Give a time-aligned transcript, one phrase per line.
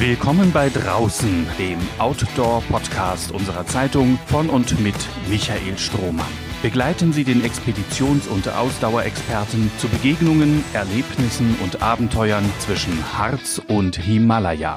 [0.00, 4.94] Willkommen bei Draußen, dem Outdoor-Podcast unserer Zeitung von und mit
[5.28, 6.24] Michael Strohmann.
[6.62, 14.76] Begleiten Sie den Expeditions- und Ausdauerexperten zu Begegnungen, Erlebnissen und Abenteuern zwischen Harz und Himalaya.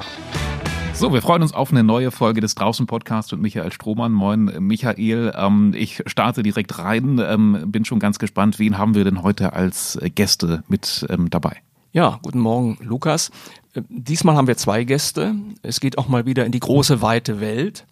[0.92, 4.10] So, wir freuen uns auf eine neue Folge des Draußen-Podcasts mit Michael Strohmann.
[4.10, 5.34] Moin, Michael.
[5.36, 7.20] Ähm, ich starte direkt rein.
[7.24, 8.58] Ähm, bin schon ganz gespannt.
[8.58, 11.62] Wen haben wir denn heute als Gäste mit ähm, dabei?
[11.94, 13.30] Ja, guten Morgen, Lukas.
[13.74, 15.34] Äh, diesmal haben wir zwei Gäste.
[15.60, 17.84] Es geht auch mal wieder in die große, weite Welt.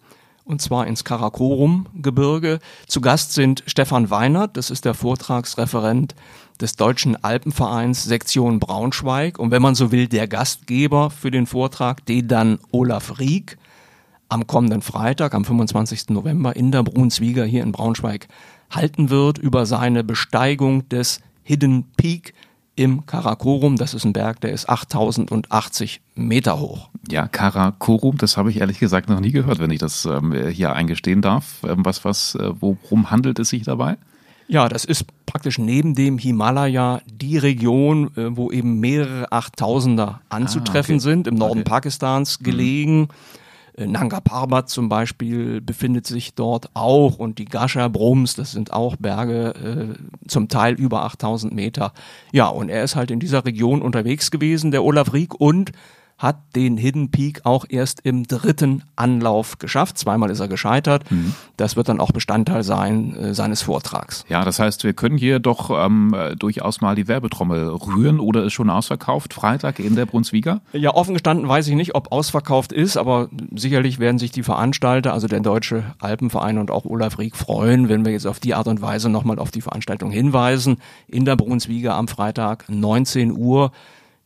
[0.43, 2.57] Und zwar ins Karakorum-Gebirge.
[2.87, 6.15] Zu Gast sind Stefan Weinert, das ist der Vortragsreferent
[6.59, 9.37] des Deutschen Alpenvereins Sektion Braunschweig.
[9.37, 13.59] Und wenn man so will, der Gastgeber für den Vortrag, den dann Olaf Rieck
[14.29, 16.09] am kommenden Freitag, am 25.
[16.09, 18.27] November in der Brunswieger hier in Braunschweig
[18.71, 22.33] halten wird über seine Besteigung des Hidden Peak
[22.81, 23.75] im Karakorum.
[23.75, 26.89] Das ist ein Berg, der ist 8080 Meter hoch.
[27.09, 30.73] Ja, Karakorum, das habe ich ehrlich gesagt noch nie gehört, wenn ich das ähm, hier
[30.73, 31.63] eingestehen darf.
[31.63, 33.97] Ähm, was, was, äh, worum handelt es sich dabei?
[34.47, 40.95] Ja, das ist praktisch neben dem Himalaya die Region, äh, wo eben mehrere Achttausender anzutreffen
[40.95, 41.03] ah, okay.
[41.03, 41.69] sind, im Norden okay.
[41.69, 43.01] Pakistans gelegen.
[43.01, 43.07] Mhm
[43.77, 48.95] Nanga Parbat zum Beispiel befindet sich dort auch und die Gasha Brums, das sind auch
[48.97, 51.93] Berge, äh, zum Teil über 8000 Meter.
[52.31, 55.71] Ja, und er ist halt in dieser Region unterwegs gewesen, der Olaf Rieck, und
[56.21, 59.97] hat den Hidden Peak auch erst im dritten Anlauf geschafft.
[59.97, 61.09] Zweimal ist er gescheitert.
[61.11, 61.33] Mhm.
[61.57, 64.25] Das wird dann auch Bestandteil sein äh, seines Vortrags.
[64.29, 68.53] Ja, das heißt, wir können hier doch ähm, durchaus mal die Werbetrommel rühren oder ist
[68.53, 69.33] schon ausverkauft?
[69.33, 70.61] Freitag in der Brunswiga?
[70.73, 75.13] Ja, offen gestanden weiß ich nicht, ob ausverkauft ist, aber sicherlich werden sich die Veranstalter,
[75.13, 78.67] also der Deutsche Alpenverein und auch Olaf Rieck freuen, wenn wir jetzt auf die Art
[78.67, 80.77] und Weise nochmal auf die Veranstaltung hinweisen.
[81.07, 83.71] In der Brunswiga am Freitag 19 Uhr.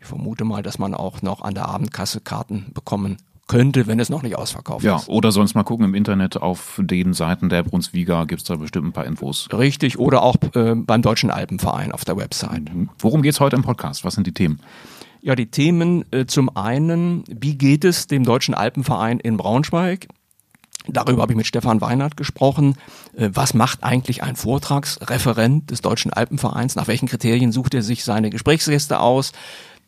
[0.05, 3.17] Ich vermute mal, dass man auch noch an der Abendkasse Karten bekommen
[3.47, 5.07] könnte, wenn es noch nicht ausverkauft ja, ist.
[5.07, 8.55] Ja, oder sonst mal gucken im Internet auf den Seiten der Brunswiga gibt es da
[8.57, 9.47] bestimmt ein paar Infos.
[9.51, 12.71] Richtig, oder auch äh, beim Deutschen Alpenverein auf der Website.
[12.71, 12.91] Mhm.
[12.99, 14.05] Worum geht es heute im Podcast?
[14.05, 14.59] Was sind die Themen?
[15.23, 20.07] Ja, die Themen äh, zum einen, wie geht es dem Deutschen Alpenverein in Braunschweig?
[20.87, 22.75] Darüber habe ich mit Stefan Weinert gesprochen.
[23.15, 26.75] Äh, was macht eigentlich ein Vortragsreferent des Deutschen Alpenvereins?
[26.75, 29.31] Nach welchen Kriterien sucht er sich seine Gesprächsgäste aus?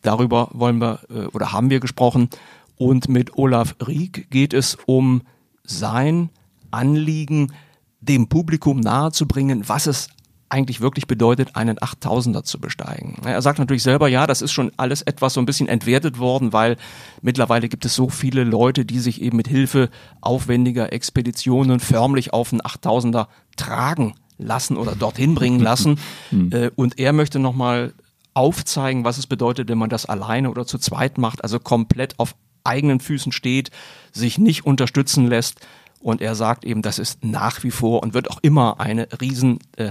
[0.02, 2.28] Darüber wollen wir äh, oder haben wir gesprochen.
[2.76, 5.22] Und mit Olaf Rieck geht es um
[5.64, 6.30] sein
[6.70, 7.52] Anliegen,
[8.00, 10.08] dem Publikum nahezubringen, was es
[10.50, 13.16] eigentlich wirklich bedeutet, einen 8000er zu besteigen.
[13.24, 16.52] Er sagt natürlich selber, ja, das ist schon alles etwas so ein bisschen entwertet worden,
[16.52, 16.76] weil
[17.20, 22.52] mittlerweile gibt es so viele Leute, die sich eben mit Hilfe aufwendiger Expeditionen förmlich auf
[22.52, 23.26] einen 8000er
[23.56, 25.98] tragen lassen oder dorthin bringen lassen.
[26.30, 26.50] Hm.
[26.52, 27.94] Äh, und er möchte nochmal
[28.38, 32.36] aufzeigen, was es bedeutet, wenn man das alleine oder zu zweit macht, also komplett auf
[32.62, 33.72] eigenen Füßen steht,
[34.12, 35.66] sich nicht unterstützen lässt.
[36.00, 39.58] Und er sagt eben, das ist nach wie vor und wird auch immer eine riesen
[39.76, 39.90] äh,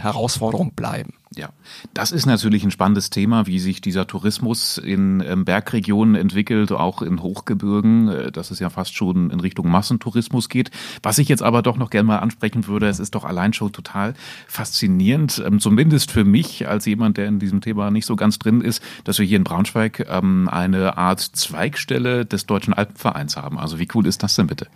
[0.76, 1.14] bleiben.
[1.36, 1.50] Ja,
[1.94, 7.02] das ist natürlich ein spannendes Thema, wie sich dieser Tourismus in ähm, Bergregionen entwickelt, auch
[7.02, 10.72] in Hochgebirgen, äh, dass es ja fast schon in Richtung Massentourismus geht.
[11.04, 13.74] Was ich jetzt aber doch noch gerne mal ansprechen würde, es ist doch allein schon
[13.74, 14.14] total
[14.48, 18.62] faszinierend, ähm, zumindest für mich als jemand, der in diesem Thema nicht so ganz drin
[18.62, 23.60] ist, dass wir hier in Braunschweig ähm, eine Art Zweigstelle des Deutschen Alpenvereins haben.
[23.60, 24.68] Also wie cool ist das denn bitte?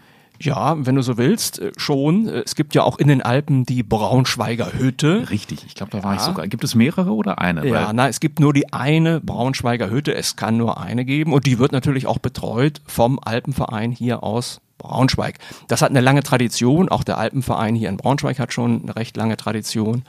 [0.45, 2.27] Ja, wenn du so willst, äh, schon.
[2.27, 5.29] Äh, es gibt ja auch in den Alpen die Braunschweiger Hütte.
[5.29, 6.19] Richtig, ich glaube, da war ja.
[6.19, 6.47] ich sogar.
[6.47, 7.65] Gibt es mehrere oder eine?
[7.67, 10.13] Ja, na, es gibt nur die eine Braunschweiger Hütte.
[10.13, 14.61] Es kann nur eine geben und die wird natürlich auch betreut vom Alpenverein hier aus
[14.77, 15.37] Braunschweig.
[15.67, 16.89] Das hat eine lange Tradition.
[16.89, 20.03] Auch der Alpenverein hier in Braunschweig hat schon eine recht lange Tradition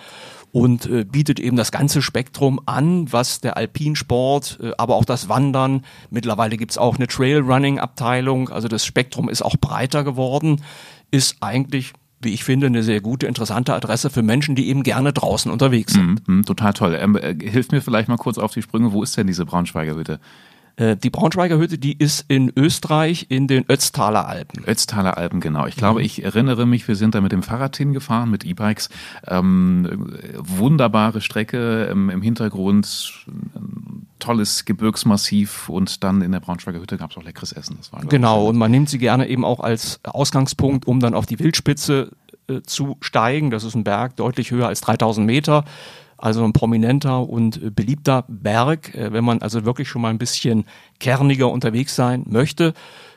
[0.52, 5.28] und äh, bietet eben das ganze Spektrum an, was der Alpinsport, äh, aber auch das
[5.28, 10.62] Wandern, mittlerweile gibt's auch eine Trailrunning-Abteilung, also das Spektrum ist auch breiter geworden,
[11.10, 11.92] ist eigentlich
[12.24, 15.92] wie ich finde, eine sehr gute, interessante Adresse für Menschen, die eben gerne draußen unterwegs
[15.94, 16.26] sind.
[16.28, 16.96] Mm, mm, total toll.
[17.00, 18.92] Ähm, äh, hilf mir vielleicht mal kurz auf die Sprünge.
[18.92, 20.20] Wo ist denn diese Braunschweiger Hütte?
[20.76, 24.64] Äh, die Braunschweiger Hütte, die ist in Österreich in den Ötztaler Alpen.
[24.64, 25.66] Ötztaler Alpen, genau.
[25.66, 26.06] Ich glaube, mhm.
[26.06, 28.88] ich erinnere mich, wir sind da mit dem Fahrrad hingefahren, mit E-Bikes.
[29.26, 33.26] Ähm, wunderbare Strecke ähm, im Hintergrund,
[34.18, 37.76] tolles Gebirgsmassiv und dann in der Braunschweiger Hütte gab es auch leckeres Essen.
[37.78, 41.26] Das war, genau, und man nimmt sie gerne eben auch als Ausgangspunkt, um dann auf
[41.26, 42.10] die Wildspitze
[42.48, 43.50] äh, zu steigen.
[43.50, 45.64] Das ist ein Berg deutlich höher als 3000 Meter.
[46.22, 50.66] Also ein prominenter und beliebter Berg, äh, wenn man also wirklich schon mal ein bisschen
[51.00, 52.74] kerniger unterwegs sein möchte.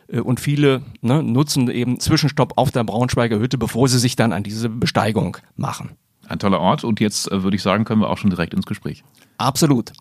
[0.07, 4.33] Äh, und viele ne, nutzen eben Zwischenstopp auf der Braunschweiger Hütte, bevor sie sich dann
[4.33, 5.91] an diese Besteigung machen.
[6.27, 8.65] Ein toller Ort und jetzt äh, würde ich sagen, können wir auch schon direkt ins
[8.65, 9.03] Gespräch.
[9.37, 9.93] Absolut.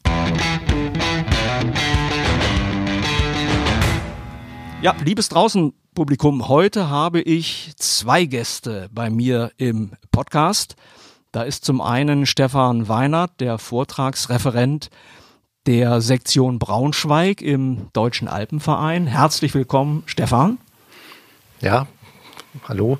[4.80, 10.76] Ja, liebes draußen Publikum, heute habe ich zwei Gäste bei mir im Podcast.
[11.34, 14.88] Da ist zum einen Stefan Weinert, der Vortragsreferent
[15.66, 19.08] der Sektion Braunschweig im Deutschen Alpenverein.
[19.08, 20.58] Herzlich willkommen, Stefan.
[21.60, 21.88] Ja,
[22.68, 22.98] hallo.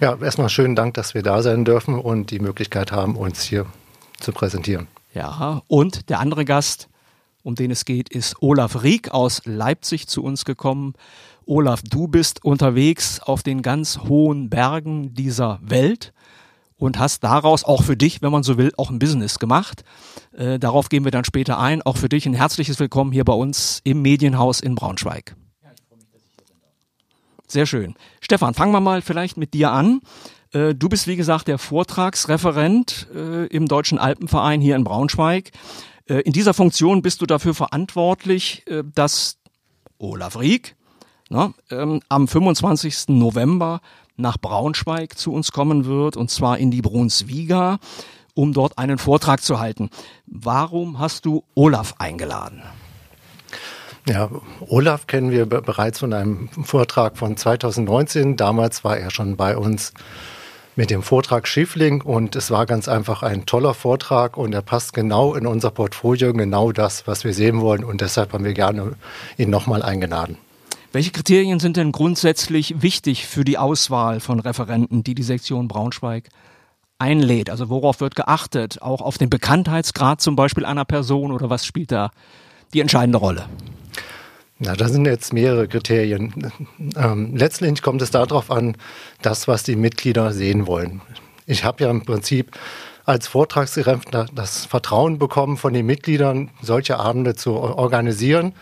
[0.00, 3.66] Ja, erstmal schönen Dank, dass wir da sein dürfen und die Möglichkeit haben, uns hier
[4.18, 4.88] zu präsentieren.
[5.14, 6.88] Ja, und der andere Gast,
[7.44, 10.94] um den es geht, ist Olaf Rieck aus Leipzig zu uns gekommen.
[11.44, 16.12] Olaf, du bist unterwegs auf den ganz hohen Bergen dieser Welt
[16.76, 19.82] und hast daraus auch für dich, wenn man so will, auch ein Business gemacht.
[20.32, 21.82] Äh, darauf gehen wir dann später ein.
[21.82, 25.36] Auch für dich ein herzliches Willkommen hier bei uns im Medienhaus in Braunschweig.
[27.48, 27.94] Sehr schön.
[28.20, 30.00] Stefan, fangen wir mal vielleicht mit dir an.
[30.52, 35.52] Äh, du bist, wie gesagt, der Vortragsreferent äh, im Deutschen Alpenverein hier in Braunschweig.
[36.06, 38.64] Äh, in dieser Funktion bist du dafür verantwortlich,
[38.94, 39.38] dass
[39.98, 40.76] Olaf Rieck
[41.28, 43.08] na, ähm, am 25.
[43.08, 43.80] November
[44.16, 47.78] nach Braunschweig zu uns kommen wird, und zwar in die Brunswiga,
[48.34, 49.90] um dort einen Vortrag zu halten.
[50.26, 52.62] Warum hast du Olaf eingeladen?
[54.08, 54.30] Ja,
[54.60, 58.36] Olaf kennen wir bereits von einem Vortrag von 2019.
[58.36, 59.92] Damals war er schon bei uns
[60.76, 64.92] mit dem Vortrag Schiffling und es war ganz einfach ein toller Vortrag und er passt
[64.92, 68.92] genau in unser Portfolio, genau das, was wir sehen wollen und deshalb haben wir gerne
[69.38, 70.36] ihn nochmal eingeladen.
[70.92, 76.28] Welche Kriterien sind denn grundsätzlich wichtig für die Auswahl von Referenten, die die Sektion Braunschweig
[76.98, 77.50] einlädt?
[77.50, 78.80] Also worauf wird geachtet?
[78.82, 82.10] Auch auf den Bekanntheitsgrad zum Beispiel einer Person oder was spielt da
[82.72, 83.46] die entscheidende Rolle?
[84.58, 86.50] Na, da sind jetzt mehrere Kriterien.
[86.96, 88.76] Ähm, letztlich kommt es darauf an,
[89.20, 91.02] das, was die Mitglieder sehen wollen.
[91.44, 92.52] Ich habe ja im Prinzip
[93.04, 98.54] als Vortragsreferent das Vertrauen bekommen von den Mitgliedern, solche Abende zu organisieren.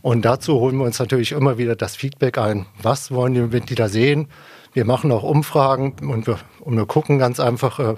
[0.00, 2.66] Und dazu holen wir uns natürlich immer wieder das Feedback ein.
[2.80, 4.28] Was wollen die Mitglieder sehen?
[4.72, 7.94] Wir machen auch Umfragen und wir, und wir gucken ganz einfach, äh,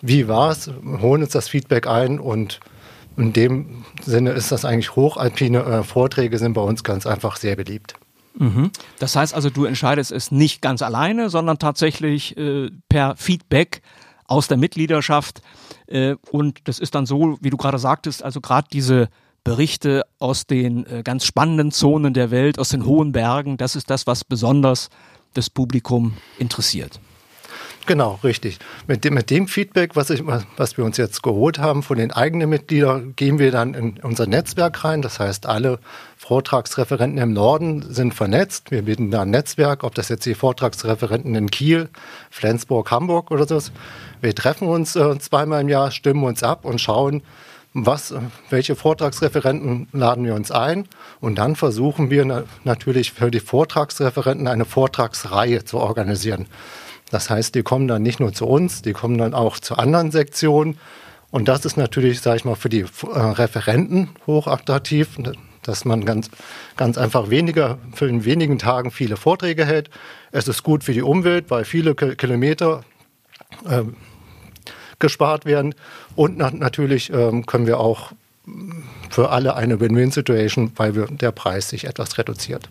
[0.00, 2.60] wie war es, holen uns das Feedback ein und
[3.16, 7.56] in dem Sinne ist das eigentlich hochalpine äh, Vorträge sind bei uns ganz einfach sehr
[7.56, 7.94] beliebt.
[8.38, 8.70] Mhm.
[8.98, 13.82] Das heißt also, du entscheidest es nicht ganz alleine, sondern tatsächlich äh, per Feedback
[14.26, 15.42] aus der Mitgliedschaft.
[15.86, 19.08] Äh, und das ist dann so, wie du gerade sagtest, also gerade diese
[19.44, 23.90] Berichte aus den äh, ganz spannenden Zonen der Welt, aus den hohen Bergen, das ist
[23.90, 24.90] das, was besonders
[25.34, 27.00] das Publikum interessiert.
[27.86, 28.58] Genau, richtig.
[28.86, 32.12] Mit dem, mit dem Feedback, was, ich, was wir uns jetzt geholt haben von den
[32.12, 35.02] eigenen Mitgliedern, gehen wir dann in unser Netzwerk rein.
[35.02, 35.80] Das heißt, alle
[36.16, 38.70] Vortragsreferenten im Norden sind vernetzt.
[38.70, 41.88] Wir bieten da ein Netzwerk, ob das jetzt die Vortragsreferenten in Kiel,
[42.30, 43.72] Flensburg, Hamburg oder so ist.
[44.20, 47.22] Wir treffen uns äh, zweimal im Jahr, stimmen uns ab und schauen,
[47.72, 48.12] was,
[48.48, 50.88] welche Vortragsreferenten laden wir uns ein
[51.20, 56.46] und dann versuchen wir na natürlich für die Vortragsreferenten eine Vortragsreihe zu organisieren.
[57.10, 60.10] Das heißt, die kommen dann nicht nur zu uns, die kommen dann auch zu anderen
[60.10, 60.78] Sektionen.
[61.30, 65.16] Und das ist natürlich, sage ich mal, für die äh, Referenten hochattraktiv,
[65.62, 66.30] dass man ganz,
[66.76, 69.90] ganz einfach weniger, für in wenigen Tagen viele Vorträge hält.
[70.32, 72.82] Es ist gut für die Umwelt, weil viele Kilometer
[73.68, 73.82] äh,
[75.00, 75.74] gespart werden.
[76.14, 78.12] Und na natürlich ähm, können wir auch
[79.10, 82.70] für alle eine Win-Win-Situation, weil wir, der Preis sich etwas reduziert.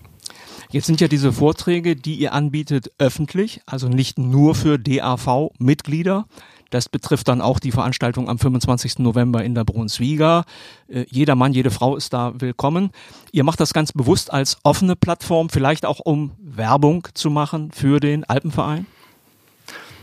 [0.72, 6.28] Jetzt sind ja diese Vorträge, die ihr anbietet, öffentlich, also nicht nur für DAV-Mitglieder.
[6.69, 9.00] Das betrifft dann auch die Veranstaltung am 25.
[9.00, 10.45] November in der Brunswiga.
[10.88, 12.92] Äh, jeder Mann, jede Frau ist da willkommen.
[13.31, 18.00] Ihr macht das ganz bewusst als offene Plattform, vielleicht auch um Werbung zu machen für
[18.00, 18.86] den Alpenverein?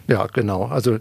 [0.09, 0.66] Ja, genau.
[0.66, 0.99] Also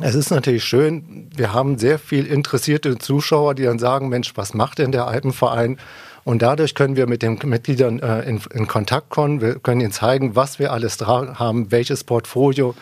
[0.00, 4.54] es ist natürlich schön, wir haben sehr viel interessierte Zuschauer, die dann sagen, Mensch, was
[4.54, 5.78] macht denn der Alpenverein?
[6.24, 9.40] Und dadurch können wir mit den Mitgliedern äh, in, in, Kontakt kommen.
[9.40, 12.74] Wir können ihnen zeigen, was wir alles haben, welches Portfolio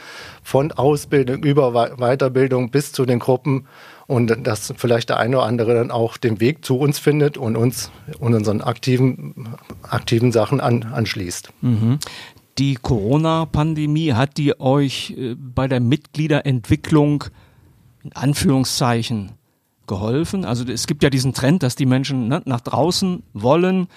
[0.42, 3.66] von Ausbildung über Weiterbildung bis zu den Gruppen
[4.08, 7.56] und dass vielleicht der eine oder andere dann auch den Weg zu uns findet und
[7.56, 11.50] uns und unseren aktiven, aktiven Sachen an, anschließt.
[11.60, 11.98] Mhm.
[12.58, 17.24] Die Corona-Pandemie hat die euch äh, bei der Mitgliederentwicklung
[18.02, 19.32] in Anführungszeichen
[19.86, 20.44] geholfen.
[20.44, 23.88] Also es gibt ja diesen Trend, dass die Menschen ne, nach draußen wollen,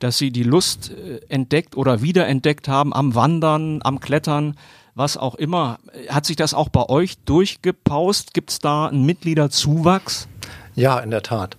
[0.00, 4.56] dass sie die Lust äh, entdeckt oder wiederentdeckt haben am Wandern, am Klettern,
[4.94, 5.78] was auch immer.
[6.08, 8.34] Hat sich das auch bei euch durchgepaust?
[8.34, 10.28] Gibt es da einen Mitgliederzuwachs?
[10.74, 11.56] Ja, in der Tat.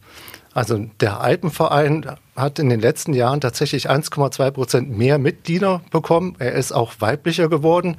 [0.53, 2.05] Also der Alpenverein
[2.35, 6.35] hat in den letzten Jahren tatsächlich 1,2 Prozent mehr Mitglieder bekommen.
[6.39, 7.97] Er ist auch weiblicher geworden.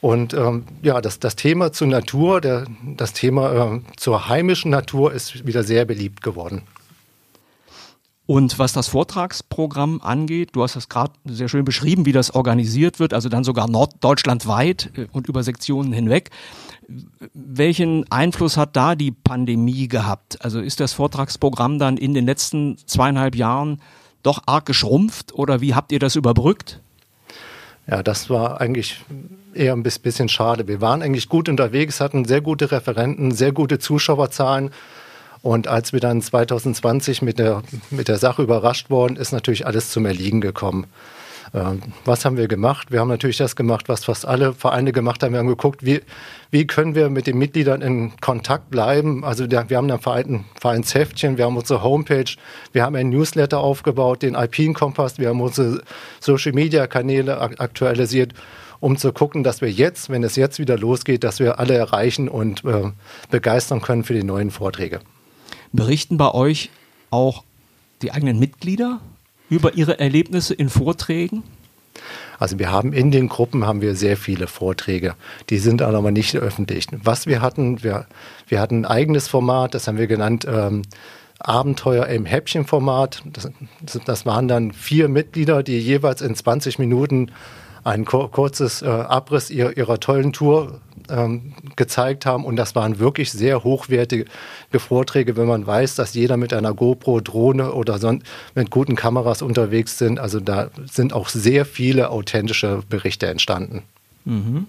[0.00, 5.12] Und ähm, ja, das, das Thema zur Natur, der, das Thema äh, zur heimischen Natur
[5.12, 6.62] ist wieder sehr beliebt geworden.
[8.26, 12.98] Und was das Vortragsprogramm angeht, du hast das gerade sehr schön beschrieben, wie das organisiert
[12.98, 16.30] wird, also dann sogar norddeutschlandweit äh, und über Sektionen hinweg.
[17.34, 20.44] Welchen Einfluss hat da die Pandemie gehabt?
[20.44, 23.80] Also ist das Vortragsprogramm dann in den letzten zweieinhalb Jahren
[24.22, 26.80] doch arg geschrumpft oder wie habt ihr das überbrückt?
[27.88, 29.00] Ja, das war eigentlich
[29.54, 30.66] eher ein bisschen schade.
[30.66, 34.70] Wir waren eigentlich gut unterwegs, hatten sehr gute Referenten, sehr gute Zuschauerzahlen.
[35.42, 39.90] Und als wir dann 2020 mit der, mit der Sache überrascht worden, ist natürlich alles
[39.90, 40.86] zum Erliegen gekommen.
[41.54, 42.90] Ähm, was haben wir gemacht?
[42.90, 45.32] Wir haben natürlich das gemacht, was fast alle Vereine gemacht haben.
[45.32, 46.02] Wir haben geguckt, wie,
[46.50, 49.24] wie können wir mit den Mitgliedern in Kontakt bleiben.
[49.24, 52.30] Also wir haben ein Verein, Vereinsheftchen, wir haben unsere Homepage,
[52.72, 55.82] wir haben ein Newsletter aufgebaut, den Alpine Kompass, wir haben unsere
[56.20, 58.34] Social-Media-Kanäle aktualisiert
[58.78, 62.28] um zu gucken, dass wir jetzt, wenn es jetzt wieder losgeht, dass wir alle erreichen
[62.28, 62.92] und äh,
[63.30, 65.00] begeistern können für die neuen Vorträge.
[65.72, 66.70] Berichten bei euch
[67.10, 67.44] auch
[68.02, 69.00] die eigenen Mitglieder
[69.50, 71.42] über ihre Erlebnisse in Vorträgen?
[72.38, 75.14] Also wir haben in den Gruppen haben wir sehr viele Vorträge.
[75.50, 76.86] Die sind aber nicht öffentlich.
[77.02, 78.06] Was wir hatten, wir,
[78.48, 80.82] wir hatten ein eigenes Format, das haben wir genannt ähm,
[81.38, 83.22] Abenteuer im Häppchenformat.
[83.32, 83.50] Das,
[84.04, 87.30] das waren dann vier Mitglieder, die jeweils in 20 Minuten
[87.84, 92.44] ein kurzes äh, Abriss ihrer, ihrer tollen Tour ähm, gezeigt haben.
[92.44, 94.26] Und das waren wirklich sehr hochwertige
[94.76, 98.22] Vorträge, wenn man weiß, dass jeder mit einer GoPro, Drohne oder son
[98.54, 100.18] mit guten Kameras unterwegs sind.
[100.18, 103.82] Also da sind auch sehr viele authentische Berichte entstanden.
[104.24, 104.66] Mhm.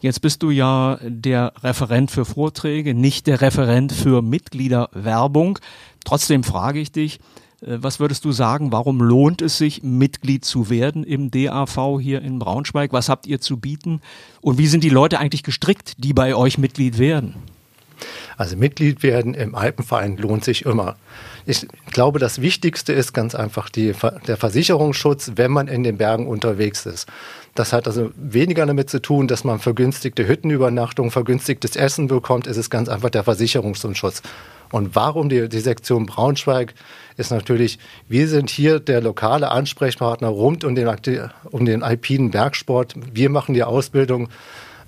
[0.00, 5.58] Jetzt bist du ja der Referent für Vorträge, nicht der Referent für Mitgliederwerbung.
[6.04, 7.18] Trotzdem frage ich dich,
[7.60, 12.38] was würdest du sagen, warum lohnt es sich, Mitglied zu werden im DAV hier in
[12.38, 12.92] Braunschweig?
[12.92, 14.00] Was habt ihr zu bieten?
[14.40, 17.34] Und wie sind die Leute eigentlich gestrickt, die bei euch Mitglied werden?
[18.36, 20.96] Also Mitglied werden im Alpenverein lohnt sich immer.
[21.46, 23.92] Ich glaube, das Wichtigste ist ganz einfach die,
[24.28, 27.08] der Versicherungsschutz, wenn man in den Bergen unterwegs ist.
[27.56, 32.46] Das hat also weniger damit zu tun, dass man vergünstigte Hüttenübernachtung, vergünstigtes Essen bekommt.
[32.46, 34.22] Es ist ganz einfach der Versicherungsschutz.
[34.70, 36.74] Und warum die, die Sektion Braunschweig
[37.16, 40.90] ist natürlich, wir sind hier der lokale Ansprechpartner rund um den,
[41.50, 42.94] um den alpinen Bergsport.
[43.12, 44.28] Wir machen die Ausbildung.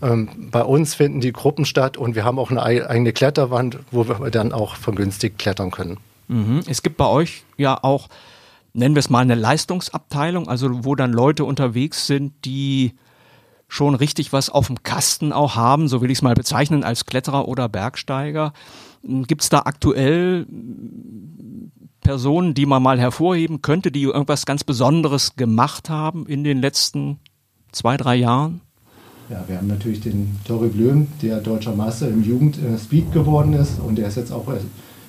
[0.03, 4.09] Ähm, bei uns finden die Gruppen statt und wir haben auch eine eigene Kletterwand, wo
[4.09, 5.99] wir dann auch vergünstigt klettern können.
[6.29, 6.61] Mhm.
[6.67, 8.09] Es gibt bei euch ja auch,
[8.73, 12.95] nennen wir es mal eine Leistungsabteilung, also wo dann Leute unterwegs sind, die
[13.69, 17.07] schon richtig was auf dem Kasten auch haben, so will ich es mal bezeichnen, als
[17.07, 18.53] Kletterer oder Bergsteiger.
[19.03, 20.47] Gibt es da aktuell
[22.01, 27.19] Personen, die man mal hervorheben könnte, die irgendwas ganz Besonderes gemacht haben in den letzten
[27.73, 28.61] zwei, drei Jahren?
[29.29, 33.97] Ja, wir haben natürlich den Tori Blöm, der deutscher Meister im Jugendspeed geworden ist und
[33.97, 34.47] der ist jetzt auch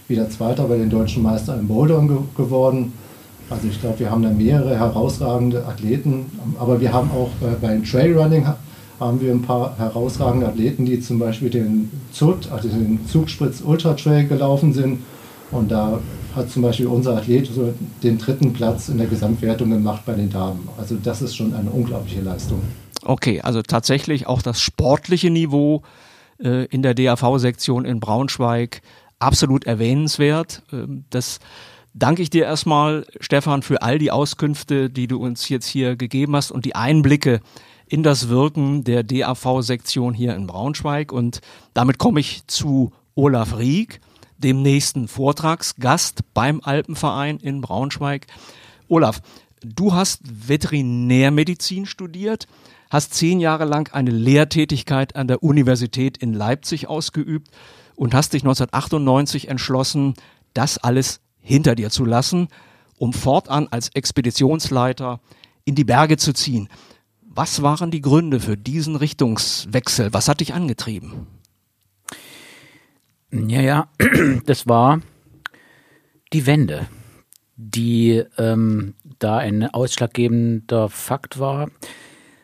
[0.07, 2.93] wieder Zweiter bei den deutschen Meister im Bouldern ge geworden.
[3.49, 6.27] Also ich glaube, wir haben da mehrere herausragende Athleten,
[6.59, 8.45] aber wir haben auch äh, beim Trailrunning
[9.01, 13.95] haben wir ein paar herausragende Athleten, die zum Beispiel den ZUT, also den Zugspritz Ultra
[13.95, 14.99] Trail gelaufen sind.
[15.51, 15.99] Und da
[16.35, 20.29] hat zum Beispiel unser Athlet so den dritten Platz in der Gesamtwertung gemacht bei den
[20.29, 20.69] Damen.
[20.77, 22.61] Also das ist schon eine unglaubliche Leistung.
[23.03, 25.81] Okay, also tatsächlich auch das sportliche Niveau
[26.41, 28.81] äh, in der DAV-Sektion in Braunschweig
[29.19, 30.61] absolut erwähnenswert.
[30.71, 31.39] Ähm, das
[31.93, 36.35] danke ich dir erstmal, Stefan, für all die Auskünfte, die du uns jetzt hier gegeben
[36.35, 37.41] hast und die Einblicke
[37.91, 41.11] in das Wirken der DAV-Sektion hier in Braunschweig.
[41.11, 41.41] Und
[41.73, 43.99] damit komme ich zu Olaf Rieck,
[44.37, 48.27] dem nächsten Vortragsgast beim Alpenverein in Braunschweig.
[48.87, 49.21] Olaf,
[49.61, 52.47] du hast Veterinärmedizin studiert,
[52.89, 57.49] hast zehn Jahre lang eine Lehrtätigkeit an der Universität in Leipzig ausgeübt
[57.97, 60.13] und hast dich 1998 entschlossen,
[60.53, 62.47] das alles hinter dir zu lassen,
[62.97, 65.19] um fortan als Expeditionsleiter
[65.65, 66.69] in die Berge zu ziehen.
[67.33, 70.13] Was waren die Gründe für diesen Richtungswechsel?
[70.13, 71.27] Was hat dich angetrieben?
[73.31, 73.87] Ja, ja,
[74.45, 74.99] das war
[76.33, 76.87] die Wende,
[77.55, 81.69] die ähm, da ein ausschlaggebender Fakt war.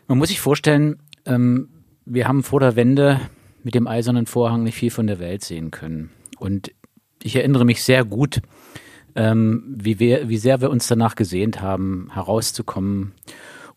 [0.07, 1.67] Man muss sich vorstellen, ähm,
[2.05, 3.19] wir haben vor der Wende
[3.63, 6.11] mit dem eisernen Vorhang nicht viel von der Welt sehen können.
[6.39, 6.71] Und
[7.21, 8.41] ich erinnere mich sehr gut,
[9.15, 13.11] ähm, wie, wir, wie sehr wir uns danach gesehnt haben, herauszukommen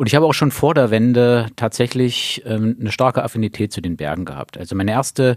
[0.00, 3.98] und ich habe auch schon vor der Wende tatsächlich ähm, eine starke Affinität zu den
[3.98, 4.56] Bergen gehabt.
[4.56, 5.36] Also meine erste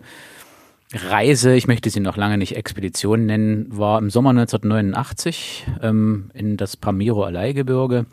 [0.93, 6.55] Reise, ich möchte sie noch lange nicht Expedition nennen, war im Sommer 1989 ähm, in
[6.55, 8.05] das Pamiro Alaigebirge.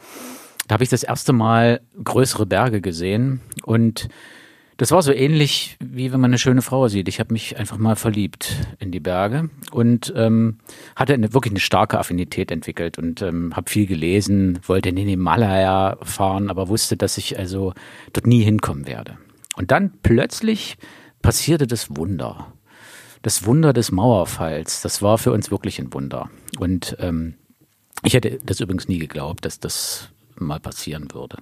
[0.67, 4.09] Da habe ich das erste Mal größere Berge gesehen und
[4.81, 7.07] Das war so ähnlich, wie wenn man eine schöne Frau sieht.
[7.07, 10.57] Ich habe mich einfach mal verliebt in die Berge und ähm,
[10.97, 15.07] hatte eine, wirklich eine starke Affinität entwickelt und ähm, habe viel gelesen, wollte in den
[15.07, 17.75] Himalaya fahren, aber wusste, dass ich also
[18.15, 19.19] dort nie hinkommen werde.
[19.55, 20.79] Und dann plötzlich
[21.21, 22.55] passierte das Wunder.
[23.21, 26.31] Das Wunder des Mauerfalls, das war für uns wirklich ein Wunder.
[26.59, 27.35] Und ähm,
[28.03, 31.37] ich hätte das übrigens nie geglaubt, dass das mal passieren würde.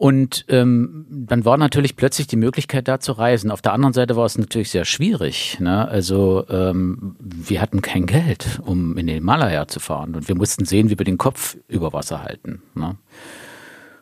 [0.00, 3.50] Und ähm, dann war natürlich plötzlich die Möglichkeit, da zu reisen.
[3.50, 5.58] Auf der anderen Seite war es natürlich sehr schwierig.
[5.60, 5.86] Ne?
[5.86, 10.14] Also ähm, wir hatten kein Geld, um in den Himalaya zu fahren.
[10.14, 12.62] Und wir mussten sehen, wie wir den Kopf über Wasser halten.
[12.74, 12.96] Ne?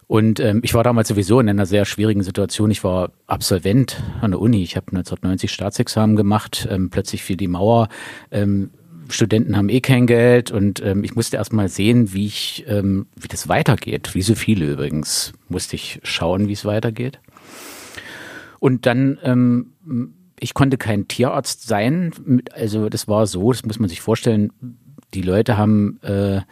[0.06, 2.70] Und ähm, ich war damals sowieso in einer sehr schwierigen Situation.
[2.70, 4.62] Ich war Absolvent an der Uni.
[4.62, 6.68] Ich habe 1990 Staatsexamen gemacht.
[6.70, 7.88] Ähm, plötzlich fiel die Mauer.
[8.30, 8.70] Ähm,
[9.08, 13.06] Studenten haben eh kein Geld und ähm, ich musste erst mal sehen, wie ich, ähm,
[13.16, 14.14] wie das weitergeht.
[14.14, 17.20] Wie so viele übrigens musste ich schauen, wie es weitergeht.
[18.60, 19.72] Und dann, ähm,
[20.38, 22.42] ich konnte kein Tierarzt sein.
[22.52, 24.52] Also das war so, das muss man sich vorstellen.
[25.14, 26.42] Die Leute haben äh,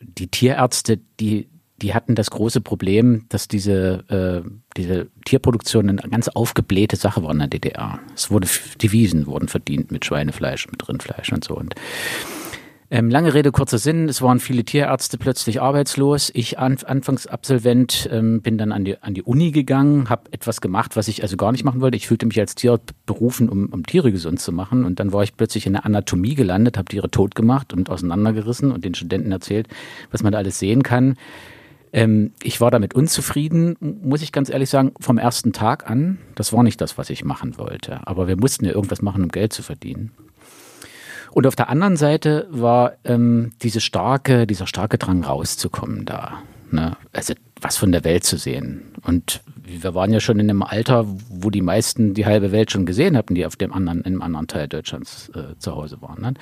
[0.00, 1.48] die Tierärzte, die
[1.82, 7.32] die hatten das große Problem, dass diese, äh, diese Tierproduktion eine ganz aufgeblähte Sache war
[7.32, 7.98] in der DDR.
[8.14, 8.48] Es wurde,
[8.82, 11.54] Devisen wurden verdient mit Schweinefleisch, mit Rindfleisch und so.
[11.54, 11.74] Und
[12.88, 16.30] ähm, lange Rede, kurzer Sinn, es waren viele Tierärzte plötzlich arbeitslos.
[16.32, 20.94] Ich, an, Anfangsabsolvent, ähm, bin dann an die, an die Uni gegangen, habe etwas gemacht,
[20.94, 21.96] was ich also gar nicht machen wollte.
[21.96, 24.84] Ich fühlte mich als Tierarzt berufen, um, um Tiere gesund zu machen.
[24.84, 28.70] Und dann war ich plötzlich in der Anatomie gelandet, habe Tiere tot gemacht und auseinandergerissen
[28.70, 29.66] und den Studenten erzählt,
[30.12, 31.16] was man da alles sehen kann.
[31.96, 36.18] Ähm, ich war damit unzufrieden, muss ich ganz ehrlich sagen, vom ersten Tag an.
[36.34, 38.06] Das war nicht das, was ich machen wollte.
[38.06, 40.10] Aber wir mussten ja irgendwas machen, um Geld zu verdienen.
[41.32, 46.42] Und auf der anderen Seite war ähm, diese starke, dieser starke Drang rauszukommen da.
[46.70, 46.98] Ne?
[47.14, 48.92] Also was von der Welt zu sehen.
[49.02, 52.84] Und wir waren ja schon in einem Alter, wo die meisten die halbe Welt schon
[52.84, 56.20] gesehen hatten, die auf dem anderen, in einem anderen Teil Deutschlands äh, zu Hause waren.
[56.20, 56.34] Ne?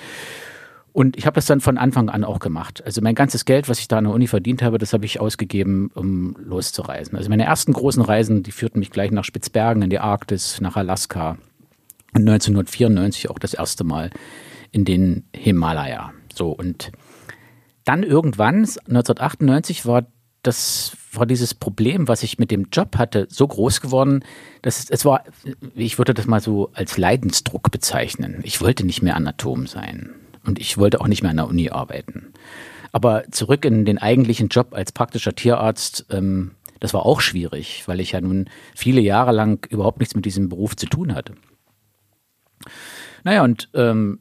[0.95, 2.81] Und ich habe das dann von Anfang an auch gemacht.
[2.87, 5.19] Also mein ganzes Geld, was ich da an der Uni verdient habe, das habe ich
[5.19, 7.19] ausgegeben, um loszureisen.
[7.19, 10.77] Also meine ersten großen Reisen, die führten mich gleich nach Spitzbergen in die Arktis, nach
[10.77, 11.31] Alaska
[12.15, 14.11] und 1994 auch das erste Mal
[14.71, 16.13] in den Himalaya.
[16.33, 16.93] So und
[17.85, 20.07] dann irgendwann 1998 war
[20.43, 24.25] das war dieses Problem, was ich mit dem Job hatte, so groß geworden,
[24.63, 25.25] dass es, es war,
[25.75, 28.41] ich würde das mal so als Leidensdruck bezeichnen.
[28.45, 30.11] Ich wollte nicht mehr Anatom sein.
[30.45, 32.33] Und ich wollte auch nicht mehr an der Uni arbeiten.
[32.93, 37.99] Aber zurück in den eigentlichen Job als praktischer Tierarzt, ähm, das war auch schwierig, weil
[38.01, 41.35] ich ja nun viele Jahre lang überhaupt nichts mit diesem Beruf zu tun hatte.
[43.25, 44.21] Naja, und ähm,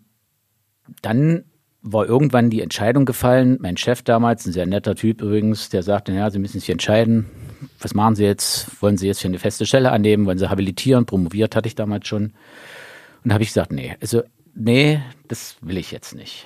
[1.02, 1.44] dann
[1.82, 3.58] war irgendwann die Entscheidung gefallen.
[3.60, 7.26] Mein Chef damals, ein sehr netter Typ übrigens, der sagte, ja, Sie müssen sich entscheiden.
[7.80, 8.82] Was machen Sie jetzt?
[8.82, 10.26] Wollen Sie jetzt für eine feste Stelle annehmen?
[10.26, 11.06] Wollen Sie habilitieren?
[11.06, 12.24] Promoviert hatte ich damals schon.
[13.24, 14.24] Und da habe ich gesagt, nee, also
[14.56, 15.02] nee,
[15.34, 16.46] das will ich jetzt nicht.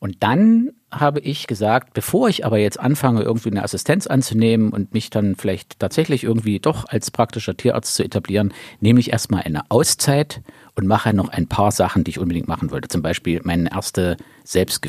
[0.00, 4.92] Und dann habe ich gesagt, bevor ich aber jetzt anfange, irgendwie eine Assistenz anzunehmen und
[4.92, 9.70] mich dann vielleicht tatsächlich irgendwie doch als praktischer Tierarzt zu etablieren, nehme ich erstmal eine
[9.70, 10.42] Auszeit
[10.74, 12.88] und mache noch ein paar Sachen, die ich unbedingt machen wollte.
[12.88, 14.84] Zum Beispiel meine erste selbst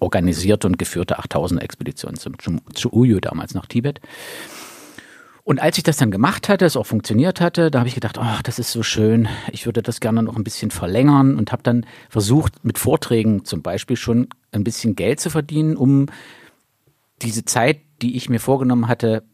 [0.00, 2.34] organisierte und geführte 8000 Expedition zum,
[2.74, 4.00] zu Uyu damals nach Tibet.
[5.50, 8.18] Und als ich das dann gemacht hatte, es auch funktioniert hatte, da habe ich gedacht,
[8.18, 11.64] oh, das ist so schön, ich würde das gerne noch ein bisschen verlängern und habe
[11.64, 16.06] dann versucht, mit Vorträgen zum Beispiel schon ein bisschen Geld zu verdienen, um
[17.20, 19.24] diese Zeit, die ich mir vorgenommen hatte,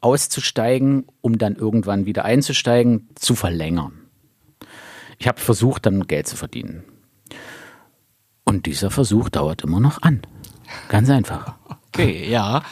[0.00, 4.02] auszusteigen, um dann irgendwann wieder einzusteigen, zu verlängern.
[5.18, 6.84] Ich habe versucht, dann Geld zu verdienen.
[8.44, 10.22] Und dieser Versuch dauert immer noch an.
[10.88, 11.56] Ganz einfach.
[11.88, 12.62] Okay, ja.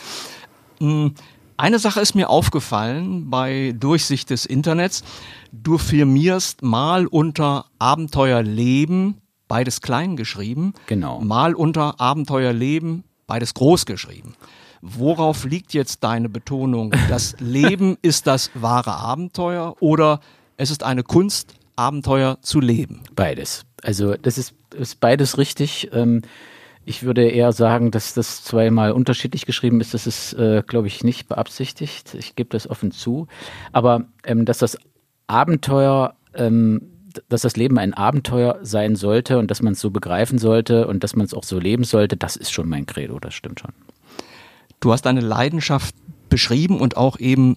[1.56, 5.04] Eine Sache ist mir aufgefallen bei Durchsicht des Internets.
[5.52, 10.74] Du firmierst mal unter Abenteuerleben, beides klein geschrieben.
[10.86, 11.20] Genau.
[11.20, 14.34] Mal unter Abenteuerleben, beides groß geschrieben.
[14.82, 16.92] Worauf liegt jetzt deine Betonung?
[17.08, 20.20] Das Leben ist das wahre Abenteuer oder
[20.56, 23.02] es ist eine Kunst, Abenteuer zu leben?
[23.14, 23.64] Beides.
[23.82, 25.88] Also das ist, ist beides richtig.
[25.92, 26.22] Ähm
[26.84, 29.94] ich würde eher sagen, dass das zweimal unterschiedlich geschrieben ist.
[29.94, 32.14] Das ist, äh, glaube ich, nicht beabsichtigt.
[32.14, 33.26] Ich gebe das offen zu.
[33.72, 34.78] Aber ähm, dass das
[35.26, 36.82] Abenteuer, ähm,
[37.28, 41.02] dass das Leben ein Abenteuer sein sollte und dass man es so begreifen sollte und
[41.04, 43.18] dass man es auch so leben sollte, das ist schon mein Credo.
[43.18, 43.72] Das stimmt schon.
[44.80, 45.94] Du hast deine Leidenschaft
[46.28, 47.56] beschrieben und auch eben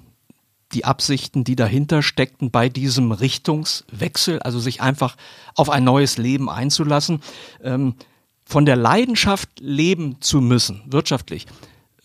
[0.74, 5.16] die Absichten, die dahinter steckten bei diesem Richtungswechsel, also sich einfach
[5.56, 7.22] auf ein neues Leben einzulassen.
[7.64, 7.96] Ähm,
[8.48, 11.46] von der Leidenschaft leben zu müssen, wirtschaftlich,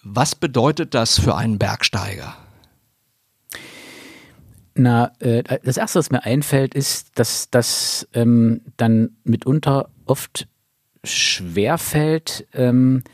[0.02, 2.36] was bedeutet das für einen Bergsteiger?
[4.74, 10.48] Na, äh, das erste, was mir einfällt, ist, dass das ähm, dann mitunter oft
[11.04, 13.04] schwerfällt, ähm,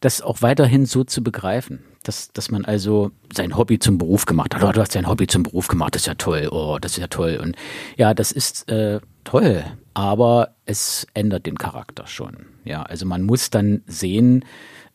[0.00, 1.80] das auch weiterhin so zu begreifen.
[2.02, 4.62] Dass, dass man also sein Hobby zum Beruf gemacht hat.
[4.62, 6.48] Oh, du hast dein Hobby zum Beruf gemacht, das ist ja toll.
[6.50, 7.38] Oh, das ist ja toll.
[7.40, 7.56] Und
[7.96, 12.46] ja, das ist äh, toll, aber es ändert den Charakter schon.
[12.64, 14.44] Ja, also man muss dann sehen,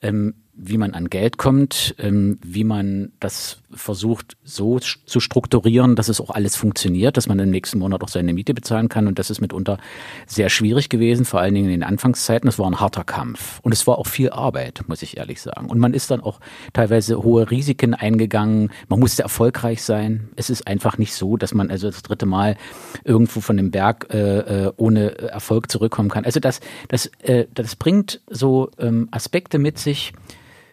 [0.01, 6.09] ähm, wie man an Geld kommt, ähm, wie man das versucht so zu strukturieren, dass
[6.09, 9.07] es auch alles funktioniert, dass man im nächsten Monat auch seine Miete bezahlen kann.
[9.07, 9.77] Und das ist mitunter
[10.25, 12.49] sehr schwierig gewesen, vor allen Dingen in den Anfangszeiten.
[12.49, 13.59] Es war ein harter Kampf.
[13.61, 15.69] Und es war auch viel Arbeit, muss ich ehrlich sagen.
[15.69, 16.39] Und man ist dann auch
[16.73, 18.71] teilweise hohe Risiken eingegangen.
[18.89, 20.29] Man musste erfolgreich sein.
[20.35, 22.57] Es ist einfach nicht so, dass man also das dritte Mal
[23.05, 26.25] irgendwo von dem Berg äh, äh ohne Erfolg zurückkommen kann.
[26.25, 30.13] Also das, das, äh, das bringt so ähm, Aspekte mit sich,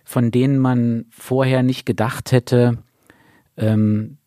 [0.07, 2.79] von denen man vorher nicht gedacht hätte,
[3.57, 4.19] ähm,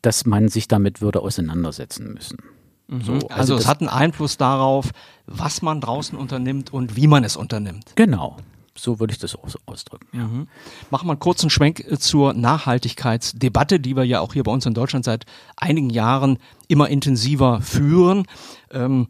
[0.00, 2.38] dass man sich damit würde auseinandersetzen müssen.
[2.86, 3.02] Mhm.
[3.02, 4.92] So, also, also es hat einen Einfluss darauf,
[5.26, 7.92] was man draußen unternimmt und wie man es unternimmt.
[7.96, 8.36] Genau.
[8.76, 10.06] So würde ich das auch so ausdrücken.
[10.12, 10.28] Ja.
[10.28, 10.46] Mhm.
[10.90, 14.66] Machen wir einen kurzen Schwenk äh, zur Nachhaltigkeitsdebatte, die wir ja auch hier bei uns
[14.66, 15.26] in Deutschland seit
[15.56, 18.24] einigen Jahren immer intensiver führen.
[18.70, 19.08] Ähm,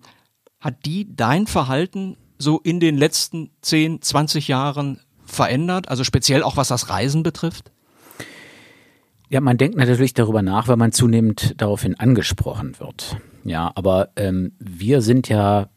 [0.59, 5.89] hat die dein Verhalten so in den letzten 10, 20 Jahren verändert?
[5.89, 7.71] Also speziell auch was das Reisen betrifft?
[9.31, 13.17] Ja, man denkt natürlich darüber nach, wenn man zunehmend daraufhin angesprochen wird.
[13.45, 15.69] Ja, aber ähm, wir sind ja,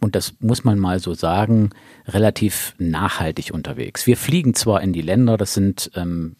[0.00, 1.70] und das muss man mal so sagen,
[2.06, 4.06] relativ nachhaltig unterwegs.
[4.06, 6.34] Wir fliegen zwar in die Länder, das sind ähm,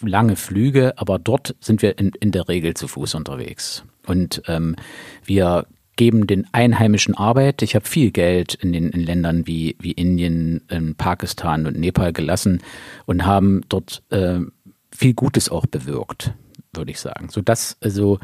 [0.00, 3.84] lange Flüge, aber dort sind wir in, in der Regel zu Fuß unterwegs.
[4.06, 4.74] Und ähm,
[5.24, 7.62] wir geben den Einheimischen Arbeit.
[7.62, 12.12] Ich habe viel Geld in den in Ländern wie, wie Indien, in Pakistan und Nepal
[12.12, 12.62] gelassen
[13.06, 14.40] und haben dort äh,
[14.90, 16.32] viel Gutes auch bewirkt,
[16.72, 17.28] würde ich sagen.
[17.30, 18.18] Sodass also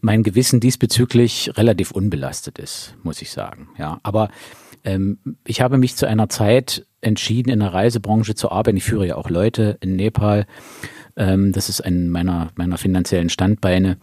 [0.00, 3.68] mein Gewissen diesbezüglich relativ unbelastet ist, muss ich sagen.
[3.78, 4.30] Ja, aber
[4.84, 8.76] ähm, ich habe mich zu einer Zeit entschieden, in der Reisebranche zu arbeiten.
[8.76, 10.46] Ich führe ja auch Leute in Nepal.
[11.16, 13.98] Ähm, das ist ein meiner, meiner finanziellen Standbeine,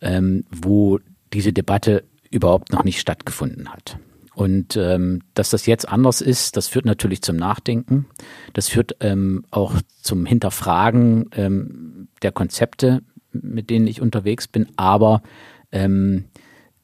[0.00, 0.98] ähm, wo
[1.32, 3.98] diese Debatte überhaupt noch nicht stattgefunden hat.
[4.34, 8.06] Und ähm, dass das jetzt anders ist, das führt natürlich zum Nachdenken.
[8.52, 14.66] Das führt ähm, auch zum Hinterfragen ähm, der Konzepte, mit denen ich unterwegs bin.
[14.76, 15.22] Aber
[15.70, 16.24] ähm,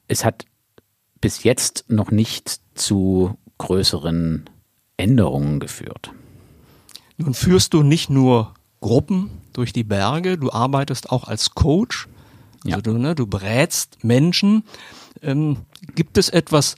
[0.07, 0.45] es hat
[1.19, 4.45] bis jetzt noch nicht zu größeren
[4.95, 6.11] Änderungen geführt.
[7.17, 12.07] Nun führst du nicht nur Gruppen durch die Berge, du arbeitest auch als Coach.
[12.65, 12.81] Also ja.
[12.81, 14.63] du, ne, du berätst Menschen.
[15.21, 15.57] Ähm,
[15.95, 16.75] gibt es etwas,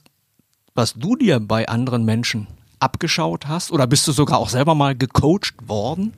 [0.73, 2.47] was du dir bei anderen Menschen
[2.79, 3.71] abgeschaut hast?
[3.71, 6.13] Oder bist du sogar auch selber mal gecoacht worden?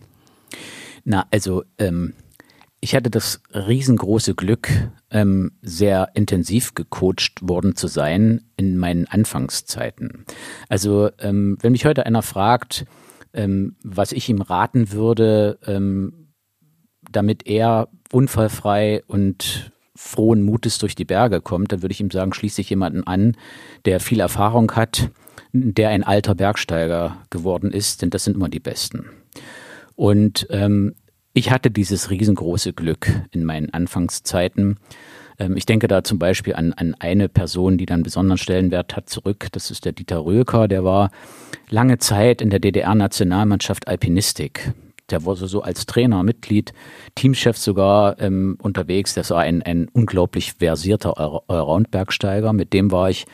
[1.04, 2.14] Na, also ähm,
[2.80, 4.70] ich hatte das riesengroße Glück,
[5.10, 10.26] ähm, sehr intensiv gecoacht worden zu sein in meinen Anfangszeiten.
[10.70, 12.86] Also ähm, wenn mich heute einer fragt,
[13.34, 16.25] ähm, was ich ihm raten würde, ähm,
[17.12, 22.34] damit er unfallfrei und frohen Mutes durch die Berge kommt, dann würde ich ihm sagen,
[22.34, 23.38] schließe dich jemanden an,
[23.86, 25.10] der viel Erfahrung hat,
[25.54, 29.06] der ein alter Bergsteiger geworden ist, denn das sind immer die Besten.
[29.96, 30.96] Und ähm,
[31.34, 34.78] ich hatte dieses riesengroße Glück in meinen Anfangszeiten.
[35.40, 39.10] Ähm, ich denke da zum Beispiel an, an eine Person, die dann besonderen Stellenwert hat,
[39.10, 39.48] zurück.
[39.54, 41.10] Das ist der Dieter Röker, der war
[41.70, 44.74] lange Zeit in der DDR-Nationalmannschaft Alpinistik
[45.10, 46.74] der war so als Trainer, Mitglied,
[47.16, 49.14] Teamchef sogar ähm, unterwegs.
[49.14, 52.54] Das war ein, ein unglaublich versierter Allround-Bergsteiger.
[52.54, 53.26] Mit dem war ich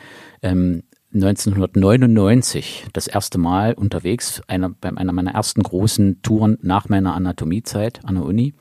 [0.42, 7.16] ähm, 1999 das erste Mal unterwegs, einer, bei einer meiner ersten großen Touren nach meiner
[7.16, 8.54] Anatomiezeit an der Uni.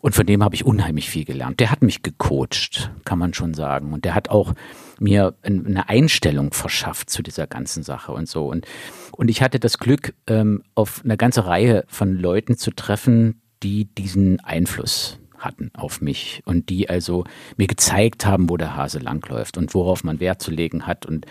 [0.00, 1.60] Und von dem habe ich unheimlich viel gelernt.
[1.60, 3.92] Der hat mich gecoacht, kann man schon sagen.
[3.92, 4.54] Und der hat auch
[4.98, 8.48] mir eine Einstellung verschafft zu dieser ganzen Sache und so.
[8.48, 8.66] Und,
[9.12, 13.86] und ich hatte das Glück, ähm, auf eine ganze Reihe von Leuten zu treffen, die
[13.86, 17.24] diesen Einfluss hatten auf mich und die also
[17.56, 21.06] mir gezeigt haben, wo der Hase langläuft und worauf man Wert zu legen hat.
[21.06, 21.26] Und,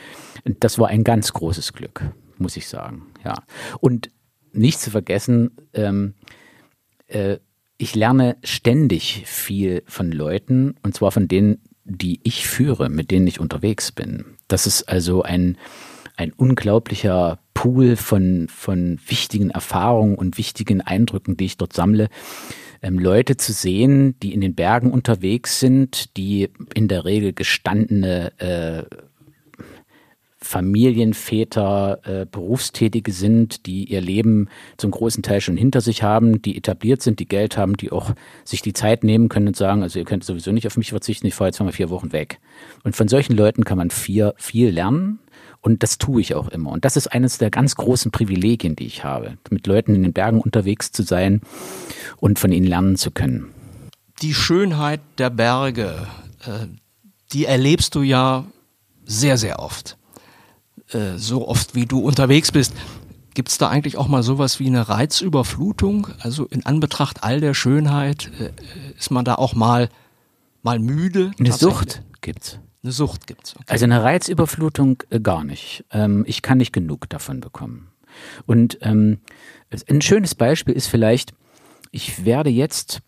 [0.45, 2.03] das war ein ganz großes Glück,
[2.37, 3.07] muss ich sagen.
[3.23, 3.43] Ja.
[3.79, 4.09] Und
[4.51, 6.13] nicht zu vergessen, ähm,
[7.07, 7.37] äh,
[7.77, 13.27] ich lerne ständig viel von Leuten und zwar von denen, die ich führe, mit denen
[13.27, 14.25] ich unterwegs bin.
[14.47, 15.57] Das ist also ein,
[16.15, 22.09] ein unglaublicher Pool von, von wichtigen Erfahrungen und wichtigen Eindrücken, die ich dort sammle.
[22.81, 28.37] Ähm, Leute zu sehen, die in den Bergen unterwegs sind, die in der Regel gestandene
[28.39, 28.83] äh,
[30.53, 36.55] Familienväter, äh, Berufstätige sind, die ihr Leben zum großen Teil schon hinter sich haben, die
[36.55, 38.11] etabliert sind, die Geld haben, die auch
[38.43, 41.25] sich die Zeit nehmen können und sagen, also ihr könnt sowieso nicht auf mich verzichten,
[41.25, 42.39] ich fahre jetzt mal vier Wochen weg.
[42.83, 45.17] Und von solchen Leuten kann man vier, viel lernen.
[45.59, 46.71] Und das tue ich auch immer.
[46.71, 50.13] Und das ist eines der ganz großen Privilegien, die ich habe, mit Leuten in den
[50.13, 51.41] Bergen unterwegs zu sein
[52.17, 53.55] und von ihnen lernen zu können.
[54.21, 56.05] Die Schönheit der Berge,
[56.45, 56.67] äh,
[57.31, 58.45] die erlebst du ja
[59.03, 59.97] sehr, sehr oft.
[60.93, 62.73] Äh, so oft wie du unterwegs bist.
[63.33, 66.07] Gibt es da eigentlich auch mal sowas wie eine Reizüberflutung?
[66.19, 68.51] Also in Anbetracht all der Schönheit äh,
[68.97, 69.89] ist man da auch mal,
[70.61, 71.31] mal müde?
[71.39, 72.59] Eine Sucht gibt's.
[72.83, 73.55] Eine Sucht gibt's.
[73.55, 73.65] Okay.
[73.67, 75.85] Also eine Reizüberflutung äh, gar nicht.
[75.91, 77.89] Ähm, ich kann nicht genug davon bekommen.
[78.45, 79.19] Und ähm,
[79.89, 81.33] ein schönes Beispiel ist vielleicht,
[81.91, 83.01] ich werde jetzt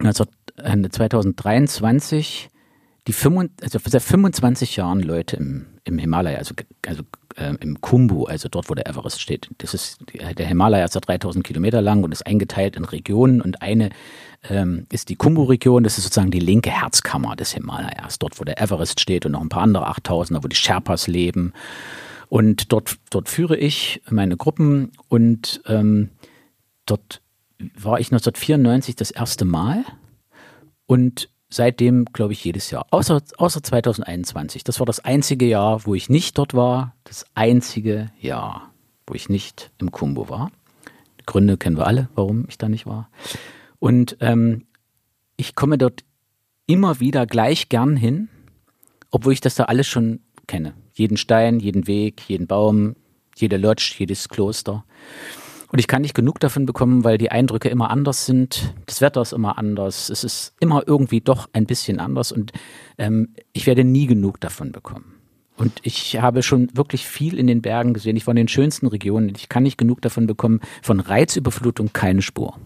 [0.00, 2.48] 2023
[3.08, 6.54] die 25, also seit 25 Jahren Leute im, im Himalaya, also,
[6.86, 7.02] also
[7.36, 9.50] äh, im Kumbu, also dort, wo der Everest steht.
[9.58, 13.60] Das ist, der Himalaya ist ja 3000 Kilometer lang und ist eingeteilt in Regionen und
[13.60, 13.90] eine
[14.48, 18.60] ähm, ist die Kumbu-Region, das ist sozusagen die linke Herzkammer des Himalayas, dort, wo der
[18.60, 21.52] Everest steht und noch ein paar andere 8000er, wo die Sherpas leben.
[22.28, 26.10] Und dort, dort führe ich meine Gruppen und ähm,
[26.86, 27.20] dort
[27.58, 29.84] war ich 1994 das erste Mal
[30.86, 32.86] und seitdem, glaube ich, jedes Jahr.
[32.90, 34.64] Außer, außer 2021.
[34.64, 36.94] Das war das einzige Jahr, wo ich nicht dort war.
[37.04, 38.70] Das einzige Jahr,
[39.06, 40.50] wo ich nicht im Kumbo war.
[41.20, 43.10] Die Gründe kennen wir alle, warum ich da nicht war.
[43.78, 44.66] Und ähm,
[45.36, 46.04] ich komme dort
[46.66, 48.28] immer wieder gleich gern hin,
[49.10, 50.74] obwohl ich das da alles schon kenne.
[50.94, 52.96] Jeden Stein, jeden Weg, jeden Baum,
[53.36, 54.84] jede Lodge, jedes Kloster.
[55.72, 58.74] Und ich kann nicht genug davon bekommen, weil die Eindrücke immer anders sind.
[58.84, 60.10] Das Wetter ist immer anders.
[60.10, 62.52] Es ist immer irgendwie doch ein bisschen anders und
[62.98, 65.14] ähm, ich werde nie genug davon bekommen.
[65.56, 68.16] Und ich habe schon wirklich viel in den Bergen gesehen.
[68.16, 69.32] Ich war in den schönsten Regionen.
[69.34, 70.60] Ich kann nicht genug davon bekommen.
[70.82, 72.58] Von Reizüberflutung keine Spur.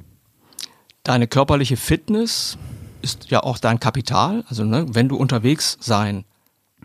[1.04, 2.58] Deine körperliche Fitness
[3.02, 4.44] ist ja auch dein Kapital.
[4.48, 6.24] Also ne, wenn du unterwegs sein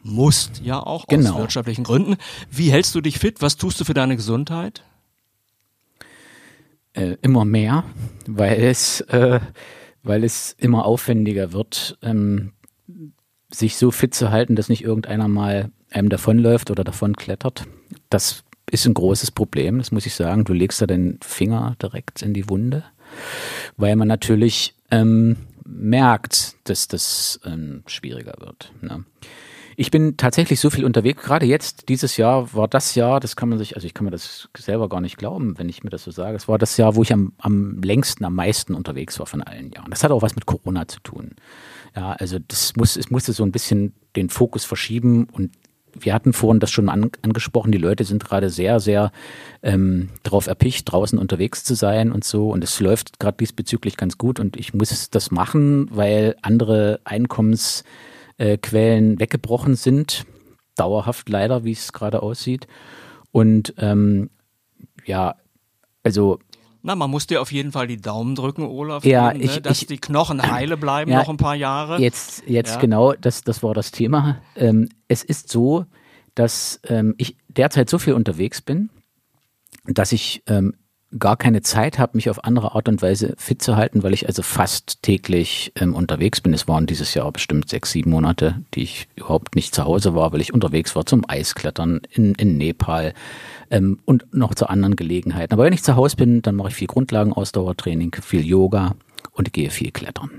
[0.04, 1.32] musst, ja auch genau.
[1.32, 2.18] aus wirtschaftlichen Gründen.
[2.52, 3.42] Wie hältst du dich fit?
[3.42, 4.84] Was tust du für deine Gesundheit?
[7.02, 7.84] Äh, immer mehr,
[8.28, 9.40] weil es, äh,
[10.04, 12.54] weil es immer aufwendiger wird, ähm,
[13.50, 17.66] sich so fit zu halten, dass nicht irgendeiner mal einem davonläuft oder davon klettert.
[18.10, 20.46] Das ist ein großes Problem, das muss ich sagen.
[20.46, 22.84] Du legst da den Finger direkt in die Wunde,
[23.76, 28.72] weil man natürlich ähm, merkt, dass das ähm, schwieriger wird.
[28.82, 29.04] Ne?
[29.78, 31.24] Ich bin tatsächlich so viel unterwegs.
[31.24, 34.12] Gerade jetzt, dieses Jahr war das Jahr, das kann man sich, also ich kann mir
[34.12, 36.36] das selber gar nicht glauben, wenn ich mir das so sage.
[36.36, 39.72] Es war das Jahr, wo ich am, am längsten, am meisten unterwegs war von allen
[39.72, 39.90] Jahren.
[39.90, 41.32] Das hat auch was mit Corona zu tun.
[41.96, 45.52] Ja, also das muss, es musste so ein bisschen den Fokus verschieben und
[45.94, 49.12] wir hatten vorhin das schon an, angesprochen, die Leute sind gerade sehr, sehr
[49.62, 52.50] ähm, darauf erpicht, draußen unterwegs zu sein und so.
[52.50, 57.84] Und es läuft gerade diesbezüglich ganz gut und ich muss das machen, weil andere Einkommens
[58.42, 60.26] äh, Quellen weggebrochen sind.
[60.76, 62.68] Dauerhaft leider, wie es gerade aussieht.
[63.32, 64.32] Und ähm,
[65.06, 65.36] ja,
[66.04, 66.40] also
[66.84, 69.84] na, man muss dir auf jeden Fall die Daumen drücken, Olaf, ja, ne, ich, dass
[69.84, 72.00] ich, die Knochen heile bleiben ja, noch ein paar Jahre.
[72.02, 72.80] Jetzt, jetzt Ja.
[72.80, 74.42] genau, das, das war das Thema.
[74.56, 75.86] Ähm, es ist so,
[76.34, 78.90] dass ähm, ich derzeit so viel unterwegs bin,
[79.86, 80.74] dass ich ähm,
[81.18, 84.28] gar keine Zeit habe, mich auf andere Art und Weise fit zu halten, weil ich
[84.28, 86.54] also fast täglich ähm, unterwegs bin.
[86.54, 90.32] Es waren dieses Jahr bestimmt sechs, sieben Monate, die ich überhaupt nicht zu Hause war,
[90.32, 93.14] weil ich unterwegs war zum Eisklettern in, in Nepal
[93.70, 95.54] ähm, und noch zu anderen Gelegenheiten.
[95.54, 98.96] Aber wenn ich zu Hause bin, dann mache ich viel Grundlagenausdauertraining, viel Yoga
[99.34, 100.30] und gehe viel klettern.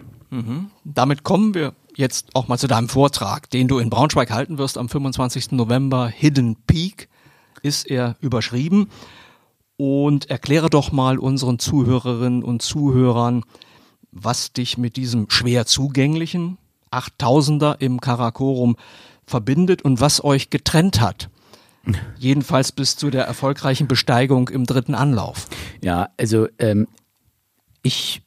[0.85, 4.78] Damit kommen wir jetzt auch mal zu deinem Vortrag, den du in Braunschweig halten wirst
[4.78, 5.52] am 25.
[5.52, 6.08] November.
[6.08, 7.08] Hidden Peak
[7.62, 8.88] ist er überschrieben.
[9.85, 13.42] Und erkläre doch mal unseren Zuhörerinnen und Zuhörern,
[14.12, 16.57] was dich mit diesem schwer zugänglichen
[16.92, 18.77] 8000er im Karakorum
[19.27, 21.31] verbindet und was euch getrennt hat.
[22.16, 25.49] Jedenfalls bis zu der erfolgreichen Besteigung im dritten Anlauf.
[25.83, 26.87] Ja, also ähm,
[27.83, 28.23] ich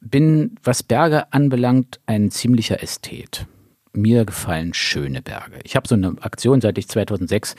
[0.00, 3.48] bin, was Berge anbelangt, ein ziemlicher Ästhet.
[3.96, 5.58] Mir gefallen schöne Berge.
[5.64, 7.56] Ich habe so eine Aktion, seit ich 2006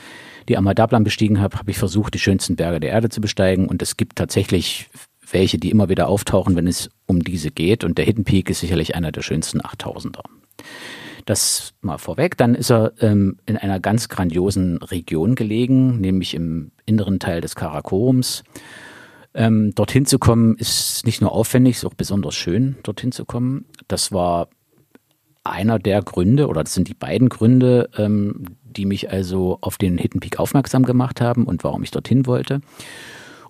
[0.48, 3.68] die Amadablan bestiegen habe, habe ich versucht, die schönsten Berge der Erde zu besteigen.
[3.68, 4.88] Und es gibt tatsächlich
[5.30, 7.84] welche, die immer wieder auftauchen, wenn es um diese geht.
[7.84, 10.22] Und der Hidden Peak ist sicherlich einer der schönsten 8000er.
[11.26, 12.36] Das mal vorweg.
[12.38, 17.54] Dann ist er ähm, in einer ganz grandiosen Region gelegen, nämlich im inneren Teil des
[17.54, 18.44] Karakorums.
[19.34, 23.66] Ähm, dorthin zu kommen ist nicht nur aufwendig, ist auch besonders schön, dorthin zu kommen.
[23.86, 24.48] Das war
[25.50, 29.98] einer der Gründe, oder das sind die beiden Gründe, ähm, die mich also auf den
[29.98, 32.60] Hidden Peak aufmerksam gemacht haben und warum ich dorthin wollte.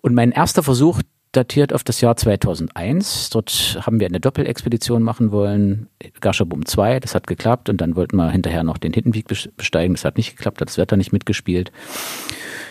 [0.01, 3.31] Und mein erster Versuch datiert auf das Jahr 2001.
[3.31, 5.89] Dort haben wir eine Doppelexpedition machen wollen,
[6.21, 9.95] Gashabum 2, das hat geklappt und dann wollten wir hinterher noch den Hidden Peak besteigen,
[9.95, 11.71] das hat nicht geklappt, hat das Wetter nicht mitgespielt.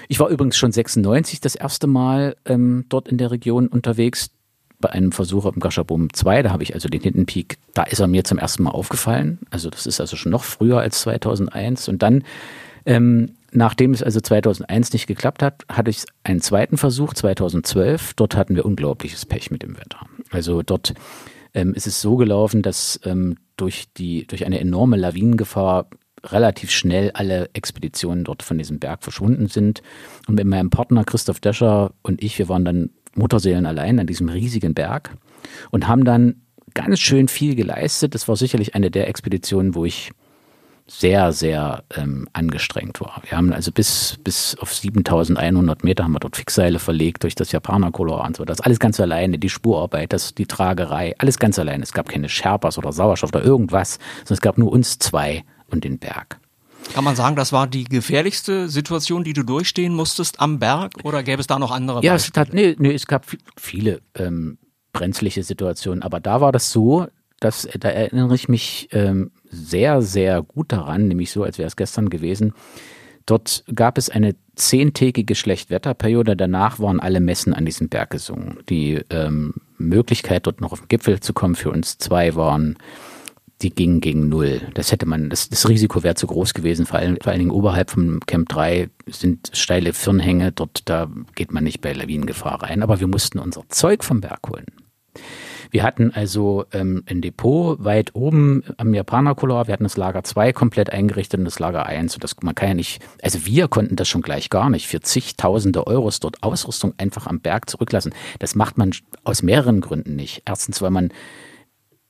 [0.08, 4.32] Ich war übrigens schon 96 das erste Mal ähm, dort in der Region unterwegs
[4.80, 7.84] bei einem Versuch auf dem Gashabum 2, da habe ich also den Hidden Peak, da
[7.84, 9.40] ist er mir zum ersten Mal aufgefallen.
[9.50, 12.24] Also das ist also schon noch früher als 2001 und dann
[12.86, 18.14] ähm, Nachdem es also 2001 nicht geklappt hat, hatte ich einen zweiten Versuch 2012.
[18.14, 20.06] Dort hatten wir unglaubliches Pech mit dem Wetter.
[20.32, 20.94] Also dort
[21.54, 25.90] ähm, ist es so gelaufen, dass ähm, durch, die, durch eine enorme Lawinengefahr
[26.26, 29.82] relativ schnell alle Expeditionen dort von diesem Berg verschwunden sind.
[30.28, 34.30] Und mit meinem Partner Christoph Döscher und ich, wir waren dann Mutterseelen allein an diesem
[34.30, 35.12] riesigen Berg
[35.72, 36.42] und haben dann
[36.74, 38.14] ganz schön viel geleistet.
[38.14, 40.12] Das war sicherlich eine der Expeditionen, wo ich
[40.88, 43.22] sehr, sehr ähm, angestrengt war.
[43.28, 47.52] Wir haben also bis, bis auf 7100 Meter haben wir dort Fixseile verlegt durch das
[47.52, 48.46] Japaner-Color und so.
[48.46, 51.84] Das alles ganz alleine, die Spurarbeit, das, die Tragerei, alles ganz alleine.
[51.84, 55.84] Es gab keine Sherpas oder Sauerstoff oder irgendwas, sondern es gab nur uns zwei und
[55.84, 56.40] den Berg.
[56.94, 61.22] Kann man sagen, das war die gefährlichste Situation, die du durchstehen musstest am Berg oder
[61.24, 63.26] gäbe es da noch andere Ja, es, hat, nee, nee, es gab
[63.58, 64.58] viele ähm,
[64.94, 67.08] brenzliche Situationen, aber da war das so,
[67.40, 71.76] dass da erinnere ich mich ähm, sehr, sehr gut daran, nämlich so, als wäre es
[71.76, 72.54] gestern gewesen.
[73.28, 76.38] Dort gab es eine zehntägige Schlechtwetterperiode.
[76.38, 78.60] Danach waren alle Messen an diesem Berg gesungen.
[78.70, 82.78] Die ähm, Möglichkeit, dort noch auf den Gipfel zu kommen, für uns zwei waren,
[83.62, 84.62] die gingen gegen Null.
[84.74, 86.86] Das hätte man, das, das Risiko wäre zu groß gewesen.
[86.86, 90.52] Vor allen, vor allen Dingen oberhalb vom Camp 3 sind steile Firnhänge.
[90.52, 92.84] Dort, da geht man nicht bei Lawinengefahr rein.
[92.84, 94.66] Aber wir mussten unser Zeug vom Berg holen.
[95.72, 99.68] Wir hatten also ähm, ein Depot weit oben am Japaner-Color.
[99.68, 102.16] Wir hatten das Lager 2 komplett eingerichtet und das Lager 1.
[102.16, 104.88] Und das, man kann ja nicht, also wir konnten das schon gleich gar nicht.
[104.88, 108.14] Für zigtausende Euros dort Ausrüstung einfach am Berg zurücklassen.
[108.40, 108.92] Das macht man
[109.24, 110.44] aus mehreren Gründen nicht.
[110.46, 111.12] Erstens, weil man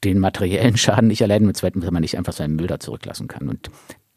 [0.03, 3.27] den materiellen Schaden nicht erleiden und zweitens, weil man nicht einfach seinen Müll da zurücklassen
[3.27, 3.49] kann.
[3.49, 3.69] Und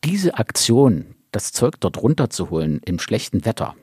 [0.05, 3.75] diese Aktion, das Zeug dort runterzuholen im schlechten Wetter,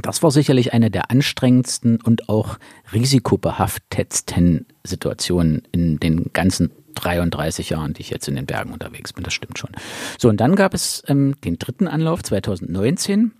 [0.00, 2.58] das war sicherlich eine der anstrengendsten und auch
[2.92, 9.24] risikobehaftetsten Situationen in den ganzen 33 Jahren, die ich jetzt in den Bergen unterwegs bin.
[9.24, 9.70] Das stimmt schon.
[10.18, 13.32] So, und dann gab es ähm, den dritten Anlauf 2019.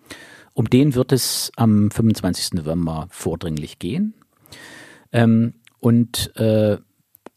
[0.54, 2.52] Um den wird es am 25.
[2.54, 4.14] November vordringlich gehen.
[5.10, 6.76] Ähm, und, äh,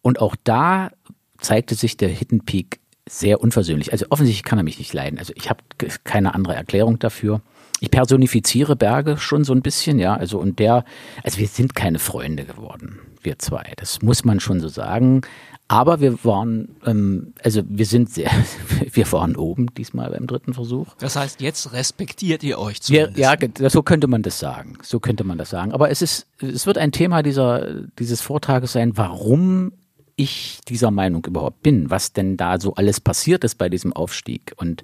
[0.06, 0.92] und auch da
[1.40, 3.92] zeigte sich der Hidden Peak sehr unversöhnlich.
[3.92, 5.18] Also offensichtlich kann er mich nicht leiden.
[5.18, 5.64] Also ich habe
[6.04, 7.42] keine andere Erklärung dafür
[7.80, 10.16] ich personifiziere Berge schon so ein bisschen, ja.
[10.16, 10.86] Also und der,
[11.24, 13.74] also wir sind keine Freunde geworden, wir zwei.
[13.78, 15.22] Das muss man schon so sagen.
[15.68, 18.30] Aber wir waren, ähm, also wir sind sehr,
[18.92, 20.94] wir waren oben diesmal beim dritten Versuch.
[21.00, 23.18] Das heißt, jetzt respektiert ihr euch zumindest.
[23.18, 24.78] Wir, ja, so könnte man das sagen.
[24.84, 25.72] So könnte man das sagen.
[25.72, 29.72] Aber es ist, es wird ein Thema dieser, dieses Vortrages sein, warum
[30.16, 34.54] ich dieser Meinung überhaupt bin, was denn da so alles passiert ist bei diesem Aufstieg
[34.58, 34.84] und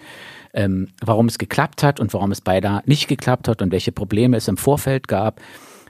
[0.54, 4.38] ähm, warum es geklappt hat und warum es beinahe nicht geklappt hat und welche Probleme
[4.38, 5.41] es im Vorfeld gab.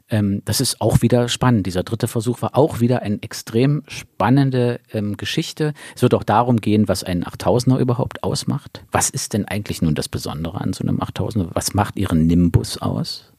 [0.09, 1.65] Ähm, das ist auch wieder spannend.
[1.65, 5.73] Dieser dritte Versuch war auch wieder eine extrem spannende ähm, Geschichte.
[5.95, 8.83] Es wird auch darum gehen, was einen 8000er überhaupt ausmacht.
[8.91, 11.49] Was ist denn eigentlich nun das Besondere an so einem 8000er?
[11.53, 13.33] Was macht ihren Nimbus aus?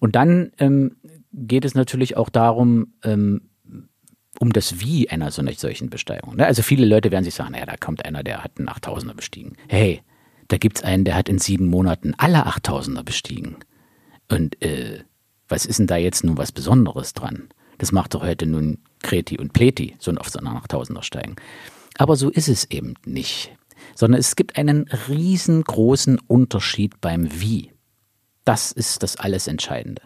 [0.00, 0.96] Und dann ähm,
[1.32, 3.42] geht es natürlich auch darum, ähm,
[4.40, 6.36] um das Wie einer so einer solchen Besteigung.
[6.36, 6.46] Ne?
[6.46, 9.56] Also viele Leute werden sich sagen, naja, da kommt einer, der hat einen 8000er bestiegen.
[9.68, 10.02] Hey,
[10.48, 13.56] da gibt's einen, der hat in sieben Monaten alle 8000er bestiegen.
[14.28, 15.04] Und äh,
[15.48, 17.48] was ist denn da jetzt nun was Besonderes dran?
[17.78, 21.36] Das macht doch heute nun Kreti und Pleti, so auf so einer 8000er steigen.
[21.98, 23.52] Aber so ist es eben nicht.
[23.94, 27.73] Sondern es gibt einen riesengroßen Unterschied beim Wie.
[28.44, 30.02] Das ist das alles Entscheidende.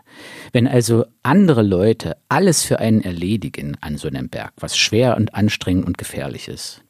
[0.52, 5.34] Wenn also andere Leute alles für einen erledigen an so einem Berg, was schwer und
[5.34, 6.82] anstrengend und gefährlich ist,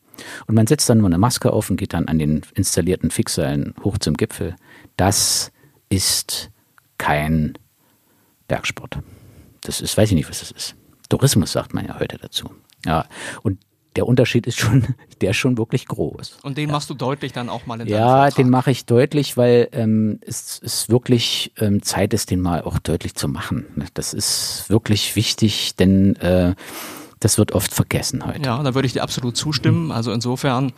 [0.47, 3.75] und man setzt dann nur eine Maske auf und geht dann an den installierten Fixseilen
[3.83, 4.57] hoch zum Gipfel,
[4.97, 5.53] das
[5.89, 6.51] ist
[6.99, 7.57] kein
[8.49, 8.99] Bergsport.
[9.63, 10.75] Das ist, weiß ich nicht, was das ist.
[11.09, 12.51] Tourismus sagt man ja heute dazu.
[12.85, 13.07] Ja,
[13.43, 13.59] und
[13.99, 16.39] der Unterschied ist schon, der ist schon wirklich groß.
[16.43, 16.73] Und den ja.
[16.73, 18.35] machst du deutlich dann auch mal in deinem Ja, Vortrag.
[18.37, 22.79] den mache ich deutlich, weil ähm, es ist wirklich ähm, Zeit ist, den mal auch
[22.79, 23.67] deutlich zu machen.
[23.95, 26.55] Das ist wirklich wichtig, denn äh,
[27.19, 28.43] das wird oft vergessen heute.
[28.43, 29.91] Ja, da würde ich dir absolut zustimmen.
[29.91, 30.73] Also insofern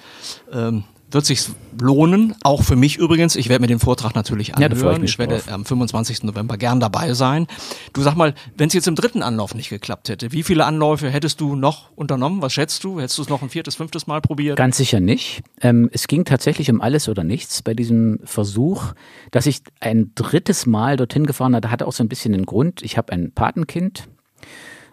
[0.51, 1.48] ähm, wird sich
[1.80, 3.36] lohnen, auch für mich übrigens.
[3.36, 4.78] Ich werde mir den Vortrag natürlich anhören.
[4.78, 5.52] Ja, ich, ich, werde drauf.
[5.52, 6.24] am 25.
[6.24, 7.46] November gern dabei sein.
[7.92, 11.11] Du sag mal, wenn es jetzt im dritten Anlauf nicht geklappt hätte, wie viele Anläufe
[11.11, 12.42] hättest du noch unternommen?
[12.42, 13.00] Was schätzt du?
[13.00, 14.56] Hättest du es noch ein viertes, fünftes Mal probiert?
[14.56, 15.42] Ganz sicher nicht.
[15.61, 18.92] Ähm, es ging tatsächlich um alles oder nichts bei diesem Versuch,
[19.30, 22.82] dass ich ein drittes Mal dorthin gefahren hatte, hatte auch so ein bisschen den Grund.
[22.82, 24.08] Ich habe ein Patenkind,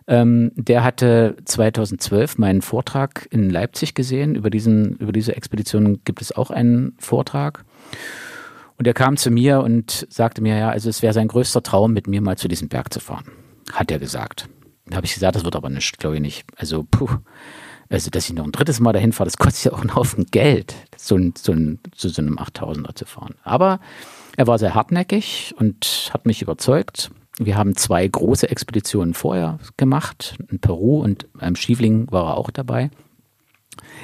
[0.07, 4.35] ähm, der hatte 2012 meinen Vortrag in Leipzig gesehen.
[4.35, 7.65] Über, diesen, über diese Expedition gibt es auch einen Vortrag.
[8.77, 11.93] Und er kam zu mir und sagte mir, ja, also es wäre sein größter Traum,
[11.93, 13.25] mit mir mal zu diesem Berg zu fahren.
[13.73, 14.47] Hat er gesagt.
[14.85, 16.45] Da habe ich gesagt, das wird aber nicht, glaube ich nicht.
[16.55, 17.09] Also, puh.
[17.89, 20.25] Also, dass ich noch ein drittes Mal dahin fahre, das kostet ja auch einen Haufen
[20.25, 23.35] Geld, so, ein, so ein, zu so einem 8000er zu fahren.
[23.43, 23.79] Aber
[24.35, 27.11] er war sehr hartnäckig und hat mich überzeugt.
[27.39, 32.49] Wir haben zwei große Expeditionen vorher gemacht, in Peru und beim Schiefling war er auch
[32.49, 32.89] dabei.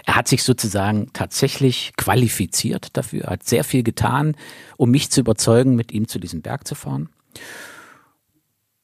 [0.06, 4.36] Er hat sich sozusagen tatsächlich qualifiziert dafür, hat sehr viel getan,
[4.78, 7.10] um mich zu überzeugen, mit ihm zu diesem Berg zu fahren.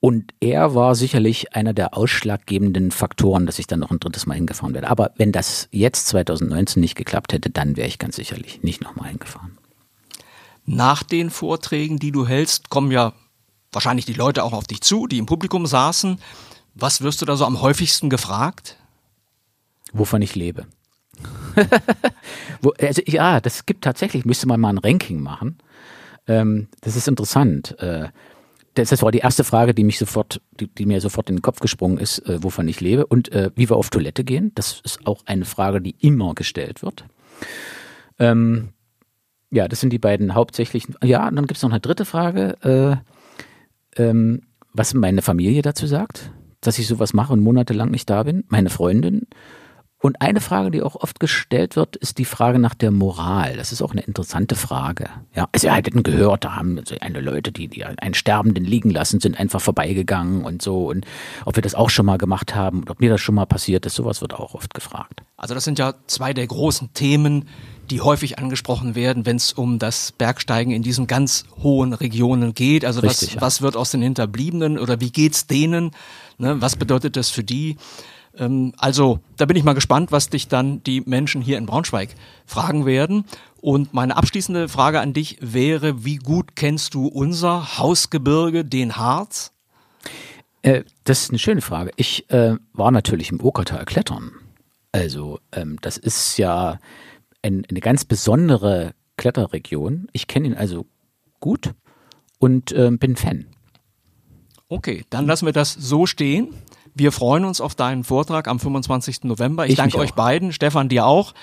[0.01, 4.35] Und er war sicherlich einer der ausschlaggebenden Faktoren, dass ich dann noch ein drittes Mal
[4.35, 4.89] hingefahren werde.
[4.89, 9.09] Aber wenn das jetzt 2019 nicht geklappt hätte, dann wäre ich ganz sicherlich nicht nochmal
[9.09, 9.57] hingefahren.
[10.65, 13.13] Nach den Vorträgen, die du hältst, kommen ja
[13.71, 16.19] wahrscheinlich die Leute auch auf dich zu, die im Publikum saßen.
[16.75, 18.77] Was wirst du da so am häufigsten gefragt?
[19.91, 20.67] Wovon ich lebe.
[22.61, 25.57] Wo, also ja, das gibt tatsächlich, müsste man mal ein Ranking machen.
[26.27, 27.77] Ähm, das ist interessant.
[27.79, 28.09] Äh,
[28.75, 31.59] das, war die erste Frage, die mich sofort, die, die mir sofort in den Kopf
[31.59, 34.51] gesprungen ist, äh, wovon ich lebe und äh, wie wir auf Toilette gehen.
[34.55, 37.03] Das ist auch eine Frage, die immer gestellt wird.
[38.19, 38.69] Ähm,
[39.51, 40.95] ja, das sind die beiden hauptsächlichen.
[41.03, 42.57] Ja, und dann gibt es noch eine dritte Frage.
[42.61, 42.97] Äh,
[43.99, 44.41] ähm,
[44.73, 46.31] was meine Familie dazu sagt,
[46.61, 49.27] dass ich sowas mache und monatelang nicht da bin, meine Freundin.
[50.01, 53.57] Und eine Frage, die auch oft gestellt wird, ist die Frage nach der Moral.
[53.57, 55.09] Das ist auch eine interessante Frage.
[55.35, 58.91] Ja, also ihr hättet gehört, da haben also eine Leute, die, die einen Sterbenden liegen
[58.91, 60.89] lassen, sind einfach vorbeigegangen und so.
[60.89, 61.05] Und
[61.43, 63.85] ob wir das auch schon mal gemacht haben und ob mir das schon mal passiert
[63.85, 65.21] ist, sowas wird auch oft gefragt.
[65.35, 67.49] Also das sind ja zwei der großen Themen,
[67.89, 72.85] die häufig angesprochen werden, wenn es um das Bergsteigen in diesen ganz hohen Regionen geht.
[72.85, 73.41] Also Richtig, was, ja.
[73.41, 75.91] was wird aus den Hinterbliebenen oder wie geht's denen?
[76.37, 77.75] Ne, was bedeutet das für die?
[78.37, 82.15] Ähm, also da bin ich mal gespannt, was dich dann die Menschen hier in Braunschweig
[82.45, 83.25] fragen werden.
[83.61, 89.51] Und meine abschließende Frage an dich wäre, wie gut kennst du unser Hausgebirge, den Harz?
[90.61, 91.91] Äh, das ist eine schöne Frage.
[91.95, 94.31] Ich äh, war natürlich im Okertal klettern.
[94.91, 96.79] Also ähm, das ist ja
[97.41, 100.07] ein, eine ganz besondere Kletterregion.
[100.13, 100.85] Ich kenne ihn also
[101.39, 101.73] gut
[102.39, 103.47] und äh, bin Fan.
[104.67, 106.53] Okay, dann lassen wir das so stehen.
[106.95, 109.23] Wir freuen uns auf deinen Vortrag am 25.
[109.23, 109.65] November.
[109.65, 111.33] Ich, ich danke euch beiden, Stefan dir auch,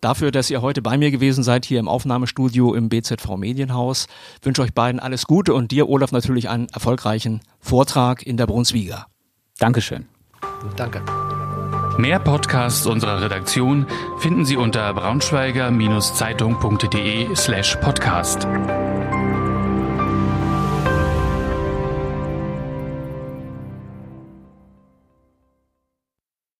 [0.00, 4.06] dafür, dass ihr heute bei mir gewesen seid hier im Aufnahmestudio im BZV Medienhaus.
[4.40, 8.46] Ich wünsche euch beiden alles Gute und dir, Olaf, natürlich einen erfolgreichen Vortrag in der
[8.46, 9.06] Brunswiga.
[9.58, 10.06] Dankeschön.
[10.76, 11.02] Danke.
[11.96, 13.86] Mehr Podcasts unserer Redaktion
[14.18, 18.48] finden Sie unter braunschweiger-zeitung.de slash podcast.